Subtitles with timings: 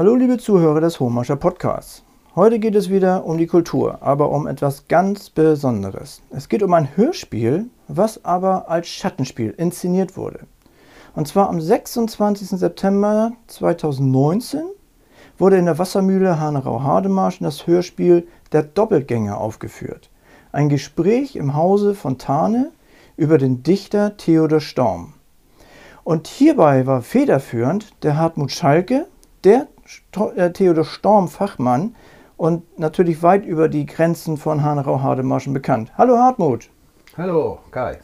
[0.00, 2.02] Hallo liebe Zuhörer des Homascher Podcasts.
[2.34, 6.22] Heute geht es wieder um die Kultur, aber um etwas ganz Besonderes.
[6.30, 10.46] Es geht um ein Hörspiel, was aber als Schattenspiel inszeniert wurde.
[11.14, 12.48] Und zwar am 26.
[12.48, 14.62] September 2019
[15.36, 20.08] wurde in der Wassermühle Hanerau-Hademarschen das Hörspiel Der Doppelgänger aufgeführt.
[20.50, 22.72] Ein Gespräch im Hause Fontane
[23.18, 25.12] über den Dichter Theodor Storm.
[26.04, 29.06] Und hierbei war federführend der Hartmut Schalke,
[29.44, 29.68] der
[30.12, 31.94] Theodor Storm Fachmann
[32.36, 35.92] und natürlich weit über die Grenzen von Hanerau-Hademarschen bekannt.
[35.96, 36.70] Hallo Hartmut.
[37.16, 37.98] Hallo Kai.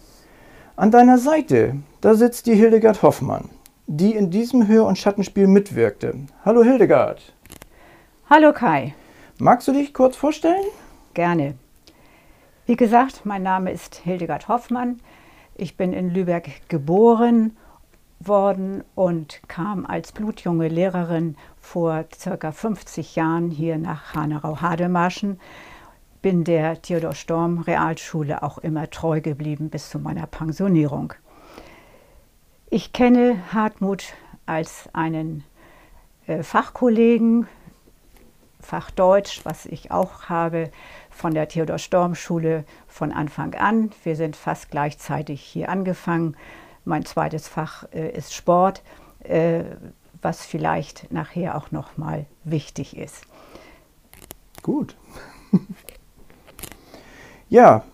[0.76, 3.50] An deiner Seite, da sitzt die Hildegard Hoffmann
[3.86, 6.14] die in diesem Hör- und Schattenspiel mitwirkte.
[6.44, 7.32] Hallo Hildegard.
[8.28, 8.94] Hallo Kai.
[9.38, 10.64] Magst du dich kurz vorstellen?
[11.14, 11.54] Gerne.
[12.66, 15.00] Wie gesagt, mein Name ist Hildegard Hoffmann.
[15.54, 17.56] Ich bin in Lübeck geboren
[18.18, 21.36] worden und kam als blutjunge Lehrerin
[21.66, 25.40] vor circa 50 Jahren hier nach Hanerau-Hademarschen.
[26.22, 31.12] Bin der Theodor Storm Realschule auch immer treu geblieben bis zu meiner Pensionierung.
[32.70, 34.14] Ich kenne Hartmut
[34.46, 35.42] als einen
[36.26, 37.48] äh, Fachkollegen,
[38.60, 40.70] Fachdeutsch, was ich auch habe,
[41.10, 43.90] von der Theodor Storm Schule von Anfang an.
[44.04, 46.36] Wir sind fast gleichzeitig hier angefangen.
[46.84, 48.82] Mein zweites Fach äh, ist Sport,
[49.24, 49.64] äh,
[50.26, 53.22] was vielleicht nachher auch noch mal wichtig ist.
[54.60, 54.96] Gut.
[57.48, 57.84] ja,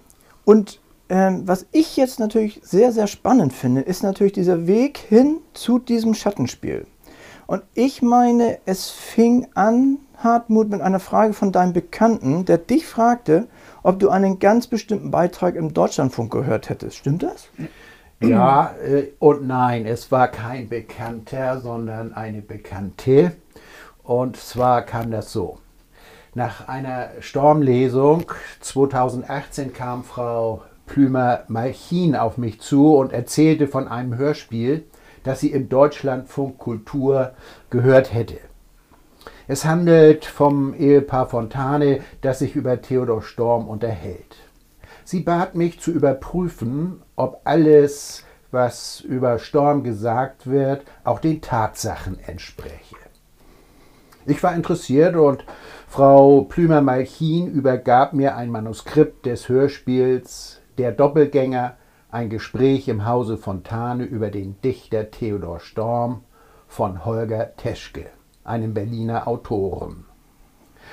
[0.47, 5.41] und ähm, was ich jetzt natürlich sehr, sehr spannend finde, ist natürlich dieser Weg hin
[5.53, 6.87] zu diesem Schattenspiel.
[7.47, 12.87] Und ich meine, es fing an, Hartmut, mit einer Frage von deinem Bekannten, der dich
[12.87, 13.47] fragte,
[13.83, 16.97] ob du einen ganz bestimmten Beitrag im Deutschlandfunk gehört hättest.
[16.97, 17.49] Stimmt das?
[18.29, 23.33] Ja äh, und nein, es war kein Bekannter, sondern eine Bekannte.
[24.03, 25.59] Und zwar kam das so.
[26.35, 28.25] Nach einer Stormlesung
[28.61, 34.85] 2018 kam Frau Plümer Malchin auf mich zu und erzählte von einem Hörspiel,
[35.25, 37.33] das sie im Deutschlandfunk Kultur
[37.71, 38.39] gehört hätte.
[39.47, 44.37] Es handelt vom Ehepaar Fontane, das sich über Theodor Storm unterhält.
[45.13, 52.19] Sie bat mich zu überprüfen, ob alles, was über Storm gesagt wird, auch den Tatsachen
[52.19, 52.97] entspräche.
[54.25, 55.45] Ich war interessiert und
[55.87, 61.77] Frau Plümer-Malchin übergab mir ein Manuskript des Hörspiels der Doppelgänger,
[62.11, 66.25] ein Gespräch im Hause Fontane über den Dichter Theodor Storm
[66.69, 68.07] von Holger Teschke,
[68.45, 70.07] einem Berliner Autoren.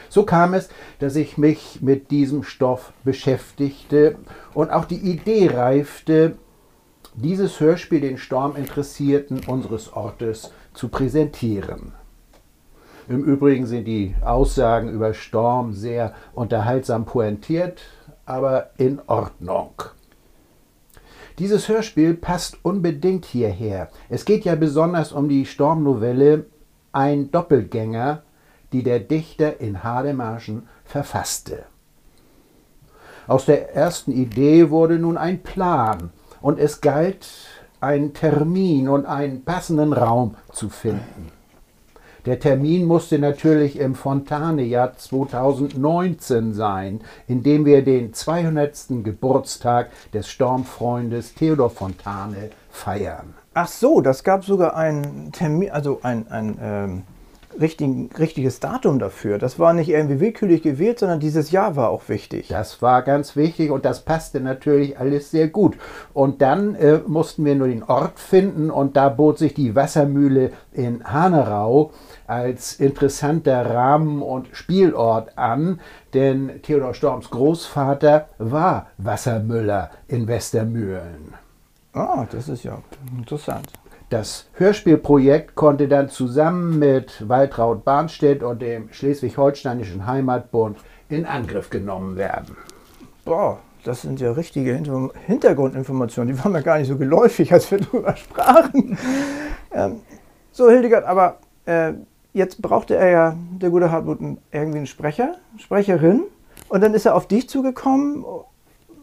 [0.09, 4.17] So kam es, dass ich mich mit diesem Stoff beschäftigte
[4.53, 6.35] und auch die Idee reifte,
[7.15, 11.93] dieses Hörspiel den Storminteressierten unseres Ortes zu präsentieren.
[13.07, 17.81] Im Übrigen sind die Aussagen über Storm sehr unterhaltsam pointiert,
[18.25, 19.71] aber in Ordnung.
[21.39, 23.89] Dieses Hörspiel passt unbedingt hierher.
[24.09, 26.45] Es geht ja besonders um die Stormnovelle
[26.91, 28.23] Ein Doppelgänger,
[28.71, 31.63] die der Dichter in Hademarschen verfasste.
[33.27, 36.09] Aus der ersten Idee wurde nun ein Plan
[36.41, 37.27] und es galt,
[37.81, 41.31] einen Termin und einen passenden Raum zu finden.
[42.25, 49.03] Der Termin musste natürlich im Fontane-Jahr 2019 sein, in dem wir den 200.
[49.03, 53.33] Geburtstag des Sturmfreundes Theodor Fontane feiern.
[53.53, 57.03] Ach so, das gab sogar ein Termin, also ein, ein ähm,
[57.59, 59.37] richtigen, richtiges Datum dafür.
[59.37, 62.49] Das war nicht irgendwie willkürlich gewählt, sondern dieses Jahr war auch wichtig.
[62.49, 65.77] Das war ganz wichtig und das passte natürlich alles sehr gut.
[66.13, 70.51] Und dann äh, mussten wir nur den Ort finden und da bot sich die Wassermühle
[70.73, 71.91] in Hanerau
[72.27, 75.79] als interessanter Rahmen- und Spielort an,
[76.13, 81.33] denn Theodor Storms Großvater war Wassermüller in Westermühlen.
[81.93, 82.77] Ah, das ist ja
[83.17, 83.67] interessant.
[84.09, 90.79] Das Hörspielprojekt konnte dann zusammen mit Waltraud Barnstedt und dem Schleswig-Holsteinischen Heimatbund
[91.09, 92.57] in Angriff genommen werden.
[93.23, 94.73] Boah, das sind ja richtige
[95.27, 98.97] Hintergrundinformationen, die waren mir gar nicht so geläufig, als wir darüber sprachen.
[99.71, 99.99] ähm,
[100.51, 101.93] so, Hildegard, aber äh,
[102.33, 104.17] jetzt brauchte er ja, der gute Hartmut,
[104.51, 106.23] irgendwie einen Sprecher, Sprecherin.
[106.67, 108.25] Und dann ist er auf dich zugekommen.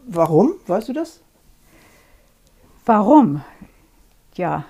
[0.08, 0.54] Warum?
[0.66, 1.20] Weißt du das?
[2.84, 3.42] Warum?
[4.34, 4.64] Ja,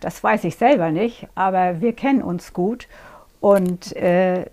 [0.00, 2.88] das weiß ich selber nicht, aber wir kennen uns gut
[3.40, 4.46] und äh,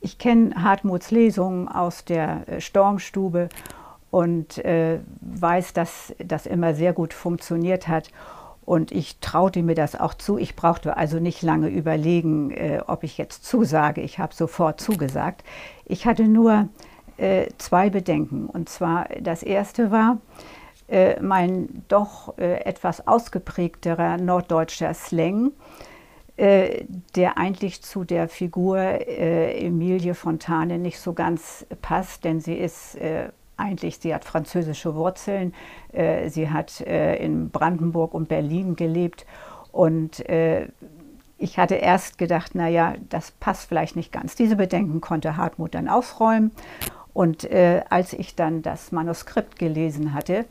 [0.00, 3.48] ich kenne Hartmuts Lesungen aus der äh, Stormstube
[4.10, 8.10] und äh, weiß, dass das immer sehr gut funktioniert hat.
[8.64, 10.38] Und ich traute mir das auch zu.
[10.38, 14.02] Ich brauchte also nicht lange überlegen, äh, ob ich jetzt zusage.
[14.02, 15.42] Ich habe sofort zugesagt.
[15.84, 16.68] Ich hatte nur
[17.16, 18.46] äh, zwei Bedenken.
[18.46, 20.18] Und zwar das erste war,
[20.88, 25.52] äh, mein doch äh, etwas ausgeprägterer norddeutscher Slang,
[26.36, 26.84] äh,
[27.14, 32.98] der eigentlich zu der Figur äh, Emilie Fontane nicht so ganz passt, denn sie ist
[33.56, 35.54] eigentlich, sie hat französische Wurzeln,
[35.92, 39.26] äh, sie hat äh, in Brandenburg und Berlin gelebt
[39.72, 40.68] und äh,
[41.38, 44.34] ich hatte erst gedacht, naja, das passt vielleicht nicht ganz.
[44.36, 46.52] Diese Bedenken konnte Hartmut dann aufräumen
[47.14, 50.44] und äh, als ich dann das Manuskript gelesen hatte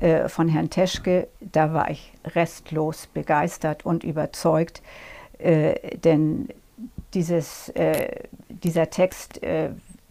[0.00, 4.82] äh, von Herrn Teschke, da war ich restlos begeistert und überzeugt,
[5.38, 6.48] äh, denn
[7.14, 7.70] dieses,
[8.48, 9.38] dieser Text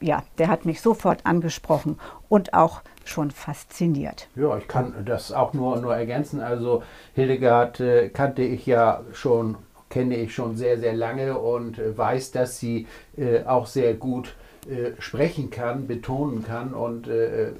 [0.01, 4.27] ja, der hat mich sofort angesprochen und auch schon fasziniert.
[4.35, 6.41] Ja, ich kann das auch nur, nur ergänzen.
[6.41, 6.83] Also
[7.13, 9.57] Hildegard äh, kannte ich ja schon,
[9.89, 12.87] kenne ich schon sehr, sehr lange und äh, weiß, dass sie
[13.17, 14.35] äh, auch sehr gut
[14.69, 17.51] äh, sprechen kann, betonen kann und äh,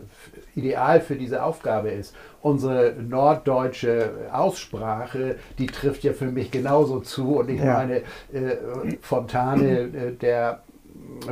[0.56, 2.16] ideal für diese Aufgabe ist.
[2.42, 7.74] Unsere norddeutsche Aussprache, die trifft ja für mich genauso zu und ich ja.
[7.74, 7.98] meine,
[8.34, 10.62] äh, Fontane, der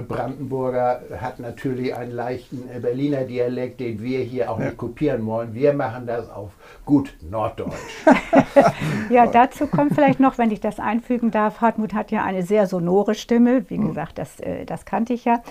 [0.07, 5.53] Brandenburger hat natürlich einen leichten Berliner Dialekt, den wir hier auch nicht kopieren wollen.
[5.53, 6.51] Wir machen das auf
[6.85, 8.05] gut Norddeutsch.
[9.09, 12.67] ja, dazu kommt vielleicht noch, wenn ich das einfügen darf, Hartmut hat ja eine sehr
[12.67, 13.69] sonore Stimme.
[13.69, 13.89] Wie mhm.
[13.89, 15.41] gesagt, das, äh, das kannte ich ja.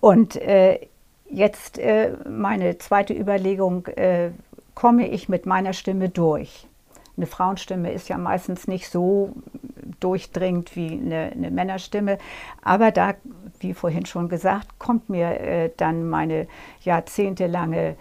[0.00, 0.80] Und äh,
[1.30, 4.30] jetzt äh, meine zweite Überlegung, äh,
[4.74, 6.65] komme ich mit meiner Stimme durch?
[7.16, 9.32] Eine Frauenstimme ist ja meistens nicht so
[10.00, 12.18] durchdringend wie eine, eine Männerstimme.
[12.62, 13.14] Aber da,
[13.60, 16.46] wie vorhin schon gesagt, kommt mir äh, dann meine
[16.82, 17.96] jahrzehntelange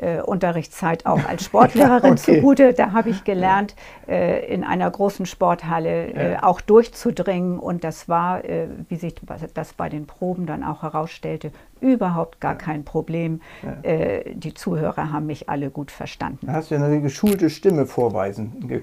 [0.00, 2.36] äh, Unterrichtszeit auch als Sportlehrerin okay.
[2.36, 2.72] zugute.
[2.72, 3.74] Da habe ich gelernt,
[4.08, 6.42] äh, in einer großen Sporthalle äh, ja.
[6.42, 7.58] auch durchzudringen.
[7.58, 9.14] Und das war, äh, wie sich
[9.54, 13.40] das bei den Proben dann auch herausstellte, überhaupt gar kein Problem.
[13.62, 13.90] Ja.
[13.90, 16.46] Äh, die Zuhörer haben mich alle gut verstanden.
[16.46, 18.82] Da hast du ja eine geschulte Stimme vorweisen ge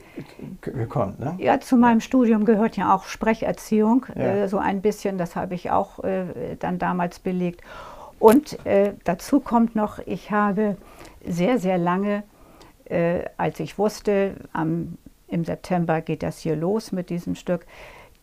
[0.62, 1.36] gekonnt, ne?
[1.38, 4.22] Ja, zu meinem Studium gehört ja auch Sprecherziehung, ja.
[4.22, 5.18] Äh, so ein bisschen.
[5.18, 6.00] Das habe ich auch
[6.60, 7.62] dann damals belegt.
[8.19, 8.58] Und
[9.04, 10.78] dazu kommt noch, ich habe
[11.28, 12.24] sehr, sehr lange,
[12.86, 14.98] äh, als ich wusste, am,
[15.28, 17.66] im September geht das hier los mit diesem Stück,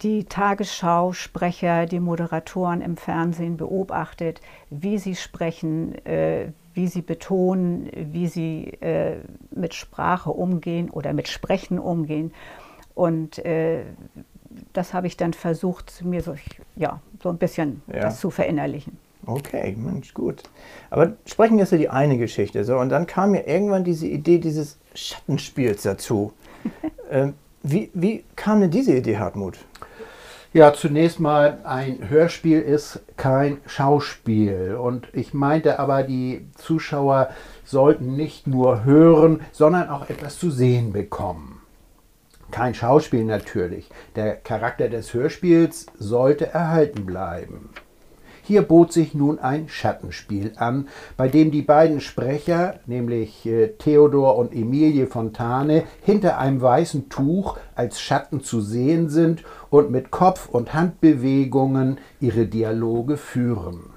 [0.03, 4.41] die Tagesschau-Sprecher, die Moderatoren im Fernsehen beobachtet,
[4.71, 9.19] wie sie sprechen, äh, wie sie betonen, wie sie äh,
[9.51, 12.33] mit Sprache umgehen oder mit Sprechen umgehen.
[12.95, 13.85] Und äh,
[14.73, 16.35] das habe ich dann versucht, mir so,
[16.77, 18.01] ja, so ein bisschen ja.
[18.01, 18.99] das zu verinnerlichen.
[19.26, 20.43] Okay, Mensch, gut.
[20.91, 22.65] Aber sprechen ist ja die eine Geschichte.
[22.65, 26.32] So, und dann kam mir irgendwann diese Idee dieses Schattenspiels dazu.
[27.11, 29.59] ähm, wie, wie kam denn diese Idee, Hartmut?
[30.53, 34.76] Ja, zunächst mal, ein Hörspiel ist kein Schauspiel.
[34.81, 37.31] Und ich meinte aber, die Zuschauer
[37.65, 41.61] sollten nicht nur hören, sondern auch etwas zu sehen bekommen.
[42.53, 43.91] Kein Schauspiel natürlich.
[44.15, 47.70] Der Charakter des Hörspiels sollte erhalten bleiben.
[48.46, 54.36] Hier bot sich nun ein Schattenspiel an, bei dem die beiden Sprecher, nämlich äh, Theodor
[54.36, 60.51] und Emilie Fontane, hinter einem weißen Tuch als Schatten zu sehen sind und mit Kopf-
[60.51, 63.94] und Handbewegungen ihre Dialoge führen.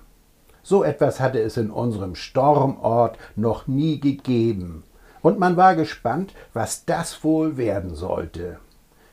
[0.63, 4.83] So etwas hatte es in unserem Stormort noch nie gegeben.
[5.21, 8.59] Und man war gespannt, was das wohl werden sollte.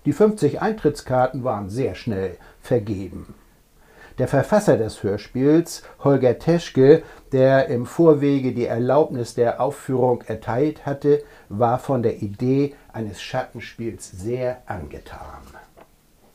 [0.04, 3.34] Die 50 Eintrittskarten waren sehr schnell vergeben.
[4.18, 7.02] Der Verfasser des Hörspiels, Holger Teschke,
[7.32, 14.12] der im Vorwege die Erlaubnis der Aufführung erteilt hatte, war von der Idee eines Schattenspiels
[14.12, 15.42] sehr angetan.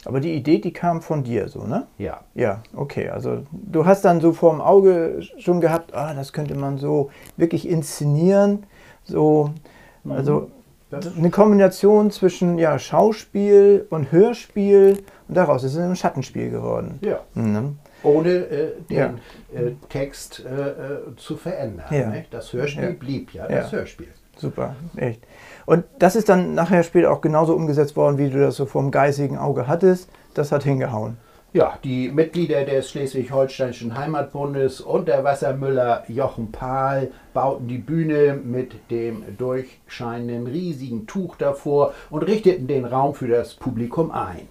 [0.03, 1.87] Aber die Idee, die kam von dir so, ne?
[1.97, 2.21] Ja.
[2.35, 3.09] Ja, okay.
[3.09, 7.11] Also du hast dann so vor dem Auge schon gehabt, ah, das könnte man so
[7.37, 8.65] wirklich inszenieren.
[9.03, 9.51] So,
[10.07, 10.49] also
[10.91, 10.99] mhm.
[11.17, 16.99] eine Kombination zwischen ja, Schauspiel und Hörspiel und daraus ist es ein Schattenspiel geworden.
[17.01, 17.19] Ja.
[17.35, 17.77] Mhm.
[18.01, 19.13] Ohne äh, den ja.
[19.53, 21.85] äh, Text äh, äh zu verändern.
[21.91, 22.11] Ja.
[22.31, 24.07] Das Hörspiel blieb ja das Hörspiel.
[24.35, 25.21] Super, echt.
[25.65, 28.89] Und das ist dann nachher später auch genauso umgesetzt worden, wie du das so vom
[28.89, 30.09] geistigen Auge hattest.
[30.33, 31.17] Das hat hingehauen.
[31.51, 38.91] Ja, die Mitglieder des Schleswig-Holsteinischen Heimatbundes und der Wassermüller Jochen Pahl bauten die Bühne mit
[38.91, 44.47] dem durchscheinenden riesigen Tuch davor und richteten den Raum für das Publikum ein.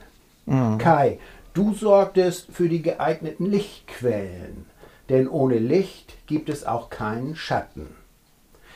[0.49, 0.79] Mhm.
[0.79, 1.19] Kai,
[1.53, 4.67] du sorgtest für die geeigneten Lichtquellen,
[5.09, 7.89] denn ohne Licht gibt es auch keinen Schatten.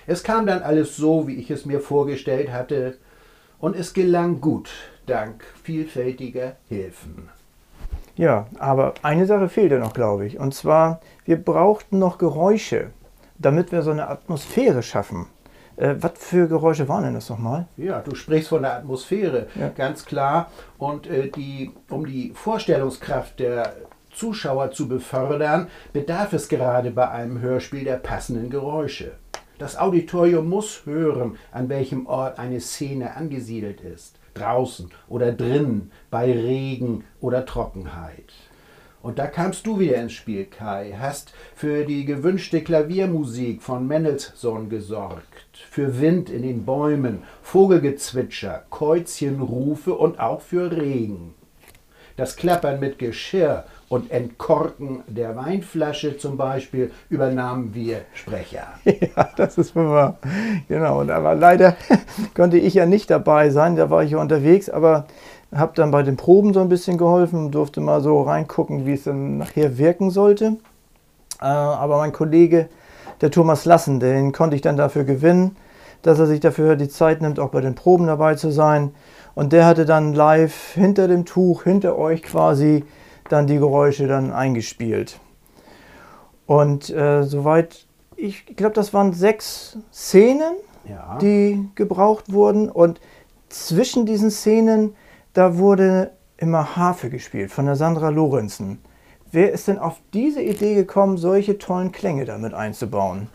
[0.06, 2.98] Es kam dann alles so, wie ich es mir vorgestellt hatte,
[3.58, 4.70] und es gelang gut,
[5.06, 7.28] dank vielfältiger Hilfen.
[8.16, 10.38] Ja, aber eine Sache fehlte noch, glaube ich.
[10.38, 12.90] Und zwar, wir brauchten noch Geräusche,
[13.38, 15.26] damit wir so eine Atmosphäre schaffen.
[15.76, 17.66] Äh, was für Geräusche waren denn das nochmal?
[17.76, 19.68] Ja, du sprichst von der Atmosphäre, Ja.
[19.68, 20.50] ganz klar.
[20.78, 23.74] Und äh, die, um die Vorstellungskraft der
[24.14, 29.12] Zuschauer zu befördern, bedarf es gerade bei einem Hörspiel der passenden Geräusche.
[29.58, 34.16] Das Auditorium muss hören, an welchem Ort eine Szene angesiedelt ist.
[34.34, 38.32] Draußen oder drinnen, bei Regen oder Trockenheit.
[39.02, 44.68] Und da kamst du wieder ins Spiel, Kai, hast für die gewünschte Klaviermusik von Mendelssohn
[44.68, 45.26] gesorgt,
[45.70, 51.34] für Wind in den Bäumen, Vogelgezwitscher, Käuzchenrufe und auch für Regen.
[52.16, 58.68] Das Klappern mit Geschirr und Entkorken der Weinflasche zum Beispiel übernahmen wir Sprecher.
[58.84, 60.18] Ja, das ist wohl wahr.
[60.68, 61.76] Genau, und aber leider
[62.34, 65.06] konnte ich ja nicht dabei sein, da war ich ja unterwegs, aber
[65.54, 69.04] habe dann bei den Proben so ein bisschen geholfen, durfte mal so reingucken, wie es
[69.04, 70.56] dann nachher wirken sollte.
[71.40, 72.68] Äh, aber mein Kollege,
[73.22, 75.56] der Thomas Lassen, den konnte ich dann dafür gewinnen,
[76.02, 78.92] dass er sich dafür die Zeit nimmt, auch bei den Proben dabei zu sein.
[79.34, 82.84] Und der hatte dann live hinter dem Tuch, hinter euch quasi,
[83.30, 85.18] dann die Geräusche dann eingespielt.
[86.46, 87.86] Und äh, soweit,
[88.16, 90.54] ich glaube, das waren sechs Szenen,
[90.88, 91.16] Ja.
[91.20, 92.68] die gebraucht wurden.
[92.68, 93.00] Und
[93.48, 94.94] zwischen diesen Szenen,
[95.32, 98.80] da wurde immer Harfe gespielt von der Sandra Lorenzen.
[99.32, 103.28] Wer ist denn auf diese Idee gekommen, solche tollen Klänge damit einzubauen?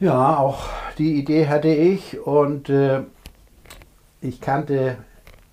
[0.00, 0.66] Ja, auch
[0.98, 3.02] die Idee hatte ich und äh,
[4.20, 4.96] ich kannte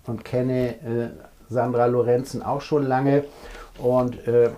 [0.07, 1.09] und kenne äh,
[1.49, 3.25] Sandra Lorenzen auch schon lange
[3.77, 4.49] und äh,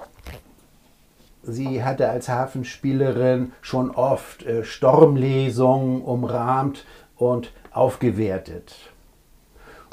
[1.43, 6.85] sie hatte als Hafenspielerin schon oft äh, Stormlesungen umrahmt
[7.17, 8.75] und aufgewertet.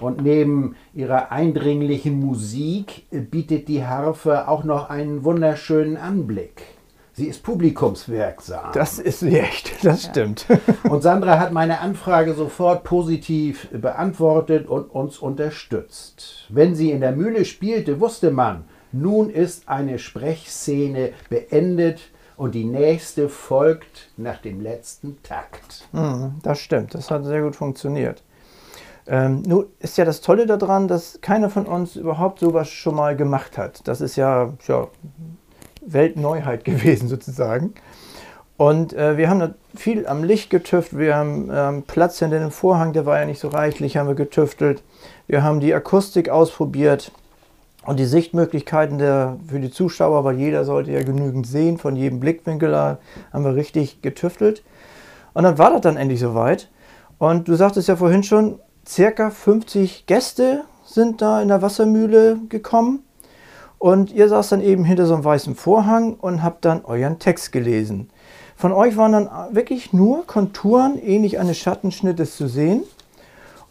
[0.01, 6.63] Und neben ihrer eindringlichen Musik äh, bietet die Harfe auch noch einen wunderschönen Anblick.
[7.17, 8.73] Sie ist publikumswirksam.
[8.75, 10.47] Das ist sie echt, das stimmt.
[10.91, 16.47] Und Sandra hat meine Anfrage sofort positiv beantwortet und uns unterstützt.
[16.49, 22.01] Wenn sie in der Mühle spielte, wusste man, nun ist eine Sprechszene beendet
[22.37, 25.87] und die nächste folgt nach dem letzten Takt.
[25.93, 28.25] Mhm, das stimmt, das hat sehr gut funktioniert.
[29.07, 33.17] Ähm, nun ist ja das Tolle daran, dass keiner von uns überhaupt sowas schon mal
[33.17, 33.87] gemacht hat.
[33.87, 34.89] Das ist ja, ja
[35.87, 37.75] Weltneuheit gewesen sozusagen.
[38.57, 41.01] Und äh, wir haben da viel am Licht getüftelt.
[41.01, 44.15] Wir haben ähm, Platz hinter dem Vorhang, der war ja nicht so reichlich, haben wir
[44.15, 44.83] getüftelt.
[45.27, 47.11] Wir haben die Akustik ausprobiert
[47.85, 52.21] und die Sichtmöglichkeiten der, für die Zuschauer, weil jeder sollte ja genügend sehen, von jedem
[52.21, 52.99] Blickwinkel da
[53.33, 54.63] haben wir richtig getüftelt.
[55.35, 56.71] Und dann war das dann endlich soweit.
[57.19, 63.05] Und du sagtest ja vorhin schon, circa 50 Gäste sind da in der Wassermühle gekommen.
[63.79, 67.53] Und ihr saßt dann eben hinter so einem weißen Vorhang und habt dann euren Text
[67.53, 68.09] gelesen.
[68.57, 72.85] Von euch waren dann wirklich nur Konturen ähnlich eines Schattenschnittes zu sehen.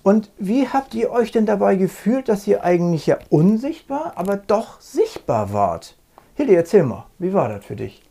[0.04, 4.82] Und wie habt ihr euch denn dabei gefühlt, dass ihr eigentlich ja unsichtbar, aber doch
[4.82, 5.96] sichtbar wart?
[6.36, 8.04] Hilde, erzähl mal, wie war das für dich?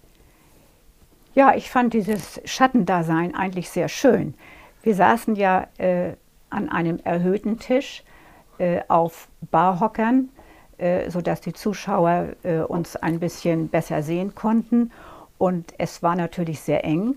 [1.34, 4.34] Ja, ich fand dieses Schattendasein eigentlich sehr schön.
[4.82, 6.14] Wir saßen ja äh,
[6.52, 8.04] an einem erhöhten Tisch
[8.58, 10.28] äh, auf Barhockern,
[10.78, 14.90] äh, sodass die Zuschauer äh, uns ein bisschen besser sehen konnten.
[15.38, 17.14] Und es war natürlich sehr eng.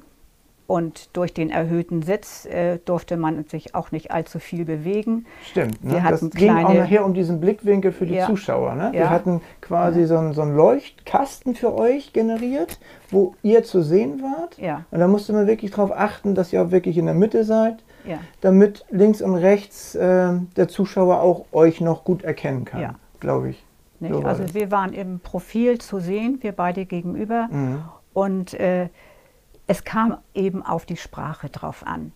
[0.67, 5.27] Und durch den erhöhten Sitz äh, durfte man sich auch nicht allzu viel bewegen.
[5.43, 5.91] Stimmt, ne?
[5.91, 8.25] Wir das hatten ging auch kleine- nachher um diesen Blickwinkel für die Ja.
[8.25, 8.73] Zuschauer.
[8.73, 8.89] Ne?
[8.91, 9.09] Wir Ja.
[9.11, 12.79] hatten quasi so, einen, so einen Leuchtkasten für euch generiert,
[13.11, 14.57] wo ihr zu sehen wart.
[14.57, 14.85] Ja.
[14.89, 17.83] Und da musste man wirklich darauf achten, dass ihr auch wirklich in der Mitte seid,
[18.07, 18.19] Ja.
[18.41, 22.95] damit links und rechts äh, der Zuschauer auch euch noch gut erkennen kann, Ja.
[23.19, 23.65] glaube ich.
[24.01, 24.53] So also das.
[24.53, 27.47] wir waren im Profil zu sehen, wir beide gegenüber.
[27.49, 27.81] Mhm.
[28.13, 28.89] Und äh,
[29.67, 32.11] es kam eben auf die Sprache drauf an.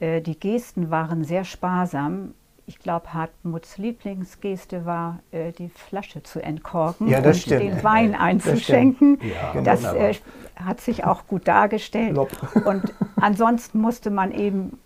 [0.00, 2.34] Äh, die Gesten waren sehr sparsam.
[2.66, 7.62] Ich glaube, Hartmuts Lieblingsgeste war, äh, die Flasche zu entkorken Ja, das und stimmt.
[7.62, 9.18] den Wein Das einzuschenken.
[9.22, 9.64] Ja, Genau.
[9.64, 10.14] das äh,
[10.56, 12.14] hat sich auch gut dargestellt.
[12.16, 12.30] Lob.
[12.66, 14.78] Und ansonsten musste man eben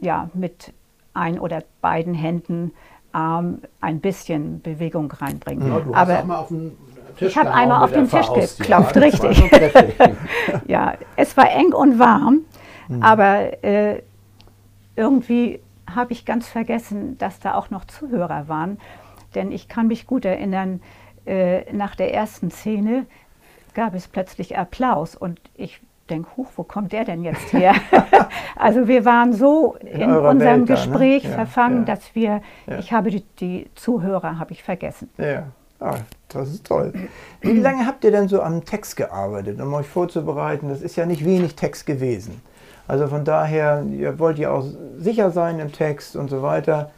[0.00, 0.72] ja, mit
[1.12, 2.72] ein oder beiden Händen
[3.12, 5.68] Arm ein bisschen Bewegung reinbringen.
[5.68, 6.76] Ja, du hast Aber auch mal auf den
[7.16, 9.42] Tisch Ich hab gehauen einmal auf den Tisch geklopft, richtig.
[10.66, 12.40] Ja, es war eng und warm,
[12.88, 13.02] Mhm.
[13.02, 14.02] aber äh,
[14.96, 18.78] irgendwie habe ich ganz vergessen, dass da auch noch Zuhörer waren.
[19.34, 20.80] Denn ich kann mich gut erinnern,
[21.26, 23.06] äh, nach der ersten Szene
[23.74, 25.80] gab es plötzlich Applaus und ich
[26.10, 27.74] denke, huch, wo kommt der denn jetzt her?
[28.56, 30.64] also wir waren so in, In unserem Welt da, ne?
[30.64, 31.94] Gespräch Ja, verfangen, ja.
[31.94, 32.78] dass wir, Ja.
[32.78, 35.08] ich habe die, die Zuhörer habe ich vergessen.
[35.18, 35.44] Ja,
[35.80, 35.96] ah,
[36.28, 36.92] das ist toll.
[37.40, 40.68] Wie lange habt ihr denn so am Text gearbeitet, um euch vorzubereiten?
[40.68, 42.42] Das ist ja nicht wenig Text gewesen.
[42.86, 44.64] Also von daher, ihr wollt ja auch
[44.98, 46.90] sicher sein im Text und so weiter.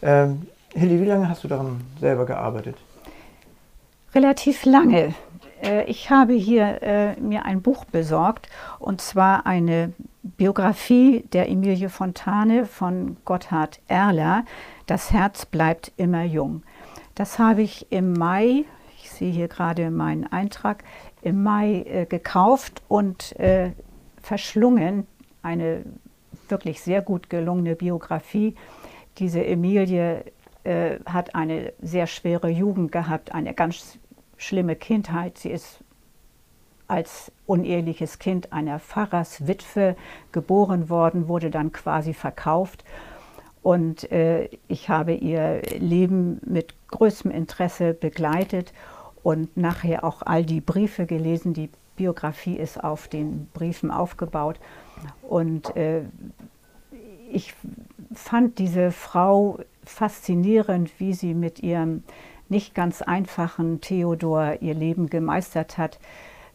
[0.00, 0.42] Ähm,
[0.74, 2.76] Hilly, wie lange hast du daran selber gearbeitet?
[4.14, 5.14] Relativ lange.
[5.64, 9.92] Äh, Ich habe hier äh, mir ein Buch besorgt und zwar eine
[10.22, 14.44] Biografie der Emilie Fontane von Gotthard Erler.
[14.86, 16.62] Das Herz bleibt immer jung.
[17.14, 18.64] Das habe ich im Mai,
[18.98, 20.84] ich sehe hier gerade meinen Eintrag,
[21.22, 23.72] im Mai äh, gekauft und äh,
[24.20, 25.06] verschlungen.
[25.42, 25.84] Eine
[26.48, 28.54] wirklich sehr gut gelungene Biografie.
[29.18, 30.24] Diese Emilie
[30.64, 33.98] äh, hat eine sehr schwere Jugend gehabt, eine ganz
[34.36, 35.38] schlimme Kindheit.
[35.38, 35.80] Sie ist
[36.86, 39.96] als uneheliches Kind einer Pfarrerswitwe
[40.32, 42.84] geboren worden, wurde dann quasi verkauft.
[43.62, 48.74] Und äh, ich habe ihr Leben mit größtem Interesse begleitet
[49.22, 51.54] und nachher auch all die Briefe gelesen.
[51.54, 54.60] Die Biografie ist auf den Briefen aufgebaut.
[55.22, 56.02] Und äh,
[57.32, 57.54] ich
[58.14, 62.04] fand diese Frau faszinierend, wie sie mit ihrem
[62.48, 65.98] nicht ganz einfachen Theodor ihr Leben gemeistert hat.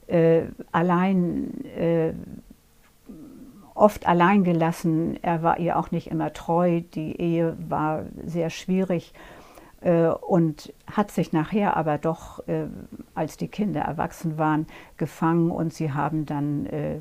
[0.08, 2.14] Äh, allein, äh,
[3.76, 5.18] oft allein gelassen.
[5.22, 6.82] Er war ihr auch nicht immer treu.
[6.94, 9.14] Die Ehe war sehr schwierig
[9.82, 12.66] äh, und hat sich nachher aber doch, äh,
[13.16, 14.68] als die Kinder erwachsen waren,
[14.98, 17.00] gefangen und sie haben dann äh,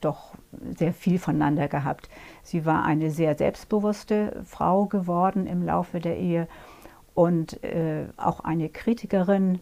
[0.00, 0.34] doch
[0.76, 2.08] sehr viel voneinander gehabt.
[2.42, 6.48] Sie war eine sehr selbstbewusste Frau geworden im Laufe der Ehe
[7.18, 9.58] und äh, auch eine Kritikerin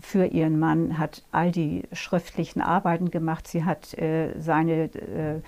[0.00, 3.48] für ihren Mann, hat all die schriftlichen Arbeiten gemacht.
[3.48, 5.40] Sie hat äh, seine, äh,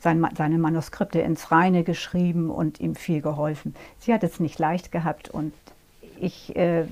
[0.00, 3.76] sein, seine Manuskripte ins Reine geschrieben und ihm viel geholfen.
[4.00, 5.52] Sie hat es nicht leicht gehabt und
[6.18, 6.86] ich, äh,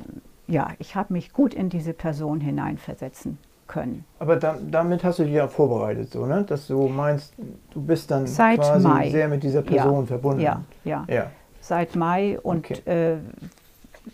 [0.46, 4.04] ja, ich habe mich gut in diese Person hineinversetzen können.
[4.20, 6.44] Aber da, damit hast du dich ja vorbereitet, so, ne?
[6.44, 7.35] dass du meinst,
[7.72, 9.11] du bist dann Seit quasi Mai.
[9.11, 10.40] sehr mit dieser Person ja, verbunden.
[10.42, 11.04] Ja, ja.
[11.09, 11.31] ja.
[11.61, 13.14] seit Mai und Okay.
[13.14, 13.16] äh,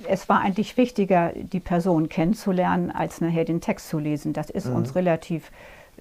[0.08, 4.32] es war eigentlich wichtiger, die Person kennenzulernen, als nachher den Text zu lesen.
[4.32, 4.76] Das ist Mhm.
[4.76, 5.50] uns relativ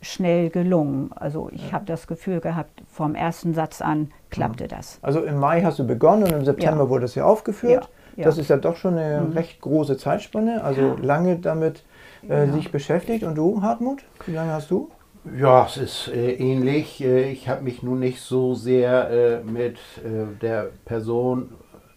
[0.01, 1.11] schnell gelungen.
[1.13, 4.97] Also ich habe das Gefühl gehabt, vom ersten Satz an klappte das.
[5.01, 6.89] Also im Mai hast du begonnen und im September Ja.
[6.89, 7.83] wurde es ja aufgeführt.
[7.83, 8.23] Ja, ja.
[8.23, 9.33] Das ist ja doch schon eine Mhm.
[9.33, 11.83] recht große Zeitspanne, also lange damit
[12.29, 12.53] äh, Ja.
[12.53, 13.23] sich beschäftigt.
[13.23, 14.89] Und du, Hartmut, wie lange hast du?
[15.37, 17.03] Ja, es ist äh, ähnlich.
[17.03, 21.49] Äh, ich habe mich nun nicht so sehr äh, mit äh, der Person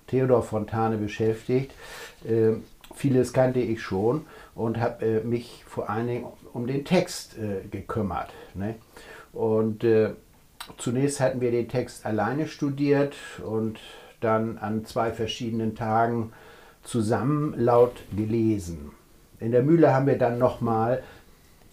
[0.07, 1.73] Theodor Fontane beschäftigt.
[2.25, 2.55] Äh,
[2.95, 7.67] vieles kannte ich schon und habe äh, mich vor allen Dingen um den Text äh,
[7.69, 8.31] gekümmert.
[8.55, 8.77] Ne?
[9.33, 10.11] Und äh,
[10.79, 13.79] zunächst hatten wir den Text alleine studiert und
[14.21, 16.33] dann an zwei verschiedenen Tagen
[16.83, 18.93] zusammen laut gelesen.
[19.41, 21.03] In der Mühle haben wir dann nochmal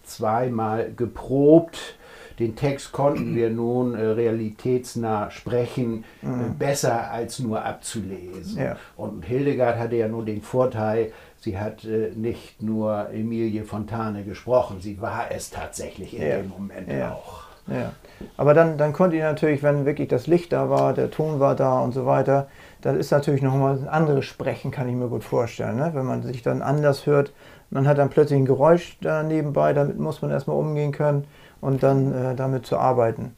[0.04, 1.96] zweimal geprobt.
[2.38, 6.26] Den Text konnten wir nun äh, realitätsnah sprechen, äh,
[6.58, 8.60] besser als nur abzulesen.
[8.62, 8.76] Ja.
[8.96, 14.80] Und Hildegard hatte ja nun den Vorteil, sie hat äh, nicht nur Emilie Fontane gesprochen,
[14.80, 16.36] sie war es tatsächlich in Ja.
[16.38, 17.12] dem Moment Ja.
[17.12, 17.42] auch.
[17.68, 17.92] Ja.
[18.36, 21.54] Aber dann, dann konnte ihr natürlich, wenn wirklich das Licht da war, der Ton war
[21.54, 22.48] da und so weiter,
[22.80, 25.76] dann ist natürlich nochmal ein anderes Sprechen, kann ich mir gut vorstellen.
[25.76, 25.90] Ne?
[25.94, 27.32] Wenn man sich dann anders hört,
[27.70, 31.24] man hat dann plötzlich ein Geräusch da nebenbei, damit muss man erstmal umgehen können
[31.62, 33.34] und dann äh, damit zu arbeiten.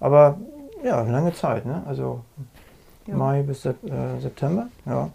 [0.00, 0.38] Aber
[0.82, 1.82] ja, lange Zeit, ne?
[1.86, 2.22] also
[3.06, 3.16] Ja.
[3.16, 3.74] Mai bis äh,
[4.20, 4.68] September.
[4.86, 5.10] Ja.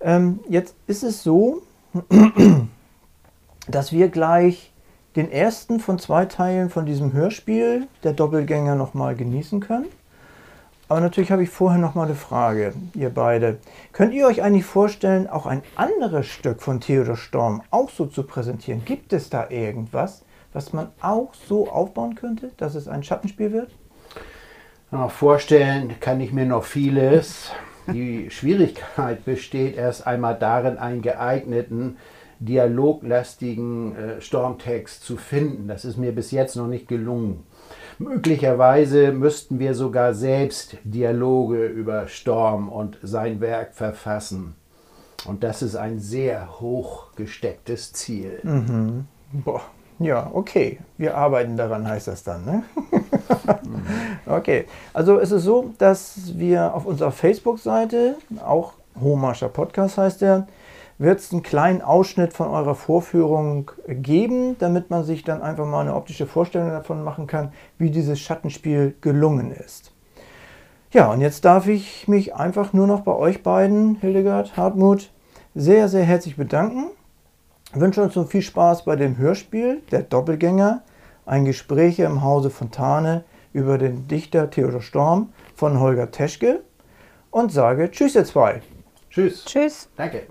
[0.00, 1.62] Ähm, jetzt ist es so,
[3.68, 4.72] dass wir gleich
[5.16, 9.86] den ersten von zwei Teilen von diesem Hörspiel, der Doppelgänger, nochmal genießen können.
[10.88, 13.58] Aber natürlich habe ich vorher noch mal eine Frage, ihr beide.
[13.92, 18.24] Könnt ihr euch eigentlich vorstellen, auch ein anderes Stück von Theodor Storm auch so zu
[18.24, 18.84] präsentieren?
[18.84, 23.70] Gibt es da irgendwas, was man auch so aufbauen könnte, dass es ein Schattenspiel wird?
[24.92, 27.52] Ja, vorstellen kann ich mir noch vieles.
[27.92, 31.96] Die Schwierigkeit besteht erst einmal darin, einen geeigneten,
[32.40, 35.68] dialoglastigen äh, Stormtext zu finden.
[35.68, 37.44] Das ist mir bis jetzt noch nicht gelungen.
[37.98, 44.54] Möglicherweise müssten wir sogar selbst Dialoge über Storm und sein Werk verfassen.
[45.26, 48.40] Und das ist ein sehr hoch gestecktes Ziel.
[49.32, 49.62] Boah,
[50.00, 50.78] ja, okay.
[50.96, 52.44] Wir arbeiten daran, heißt das dann.
[52.46, 52.62] Ne?
[54.26, 60.46] okay, also es ist so, dass wir auf unserer Facebook-Seite, auch Hohmarscher Podcast heißt der,
[60.96, 65.82] wird es einen kleinen Ausschnitt von eurer Vorführung geben, damit man sich dann einfach mal
[65.82, 69.92] eine optische Vorstellung davon machen kann, wie dieses Schattenspiel gelungen ist.
[70.92, 75.10] Ja, und jetzt darf ich mich einfach nur noch bei euch beiden, Hildegard, Hartmut,
[75.54, 76.90] sehr, sehr herzlich bedanken.
[77.72, 80.82] Ich wünsche uns so viel Spaß bei dem Hörspiel Der Doppelgänger,
[81.24, 86.64] ein Gespräch im Hause Fontane über den Dichter Theodor Storm von Holger Teschke
[87.30, 88.60] und sage Tschüss ihr zwei.
[89.08, 89.44] Tschüss.
[89.44, 89.88] Tschüss.
[89.96, 90.26] Danke.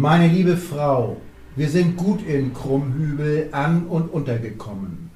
[0.00, 1.18] Meine liebe Frau,
[1.56, 5.10] wir sind gut in Krummhübel an und untergekommen.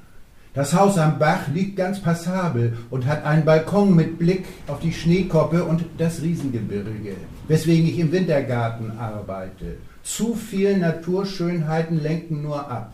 [0.52, 4.92] Das Haus am Bach liegt ganz passabel und hat einen Balkon mit Blick auf die
[4.92, 7.14] Schneekoppe und das Riesengebirge,
[7.48, 9.78] weswegen ich im Wintergarten arbeite.
[10.02, 12.92] Zu viel Naturschönheiten lenken nur ab.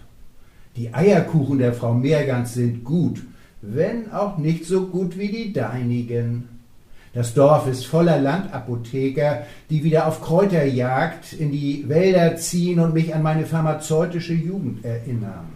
[0.77, 3.21] Die Eierkuchen der Frau Meergans sind gut,
[3.63, 6.60] wenn auch nicht so gut wie die deinigen.
[7.13, 13.13] Das Dorf ist voller Landapotheker, die wieder auf Kräuterjagd in die Wälder ziehen und mich
[13.13, 15.47] an meine pharmazeutische Jugend erinnern.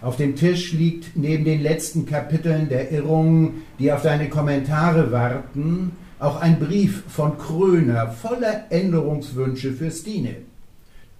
[0.00, 5.92] Auf dem Tisch liegt neben den letzten Kapiteln der Irrungen, die auf deine Kommentare warten,
[6.18, 10.36] auch ein Brief von Kröner voller Änderungswünsche für Stine.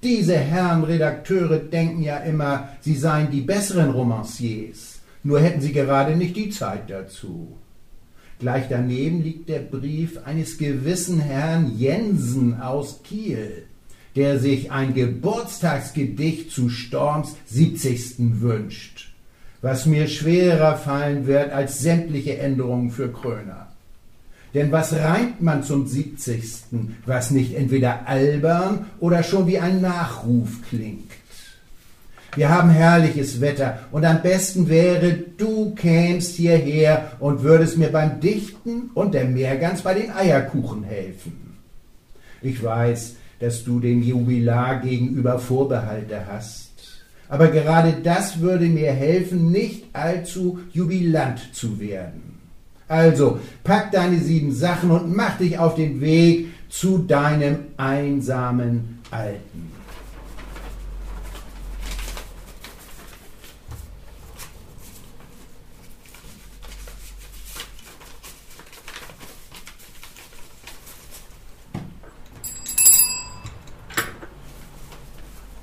[0.02, 6.16] Diese Herren Redakteure denken ja immer, sie seien die besseren Romanciers, nur hätten sie gerade
[6.16, 7.56] nicht die Zeit dazu.
[8.40, 13.64] Gleich daneben liegt der Brief eines gewissen Herrn Jensen aus Kiel,
[14.16, 18.40] der sich ein Geburtstagsgedicht zu Storms 70.
[18.40, 19.12] wünscht,
[19.62, 23.68] was mir schwerer fallen wird als sämtliche Änderungen für Kröner.
[24.52, 26.64] Denn was reimt man zum 70.,
[27.06, 31.10] was nicht entweder albern oder schon wie ein Nachruf klingt?
[32.36, 38.20] Wir haben herrliches Wetter und am besten wäre, du kämst hierher und würdest mir beim
[38.20, 41.58] Dichten und der Meergans bei den Eierkuchen helfen.
[42.42, 46.70] Ich weiß, dass du dem Jubilar gegenüber Vorbehalte hast.
[47.28, 52.38] Aber gerade das würde mir helfen, nicht allzu jubilant zu werden.
[52.86, 59.73] Also, pack deine sieben Sachen und mach dich auf den Weg zu deinem einsamen Alten.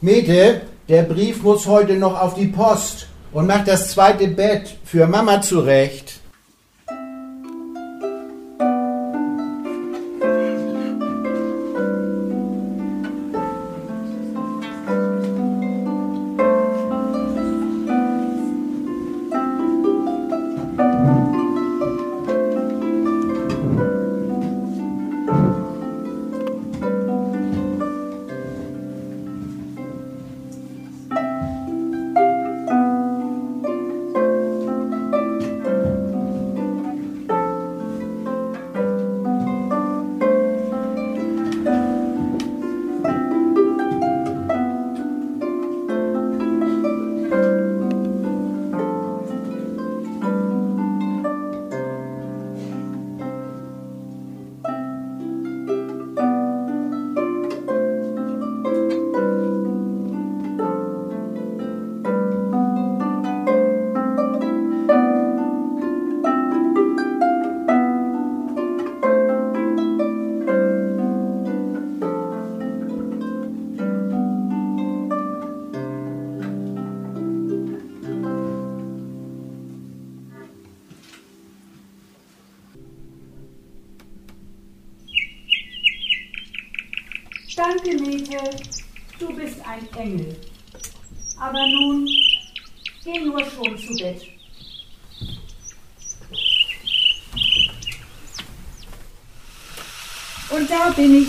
[0.04, 5.06] Mete, der Brief muss heute noch auf die Post und mach das zweite Bett für
[5.06, 6.11] Mama zurecht.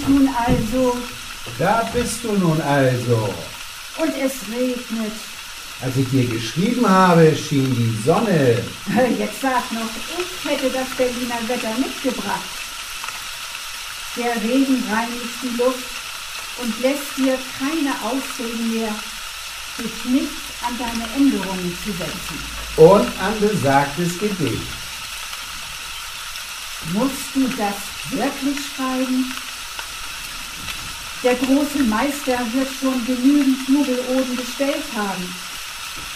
[0.02, 0.96] Ich nun also,
[1.58, 3.32] Da bist du nun also.
[3.98, 5.12] und es regnet.
[5.80, 8.62] Als ich dir geschrieben habe, schien die Sonne.
[9.18, 12.40] Jetzt sag noch, ich hätte das Berliner Wetter mitgebracht.
[14.16, 15.90] Der Regen reinigt die Luft
[16.58, 18.94] und lässt dir keine Ausreden mehr,
[19.78, 20.30] dich nicht
[20.66, 22.38] an deine Änderungen zu setzen.
[22.76, 24.62] Und an besagtes Gedicht.
[26.92, 27.74] Musst du das
[28.10, 29.32] wirklich schreiben?
[31.22, 35.34] Der große Meister wird schon genügend Jubeloden bestellt haben.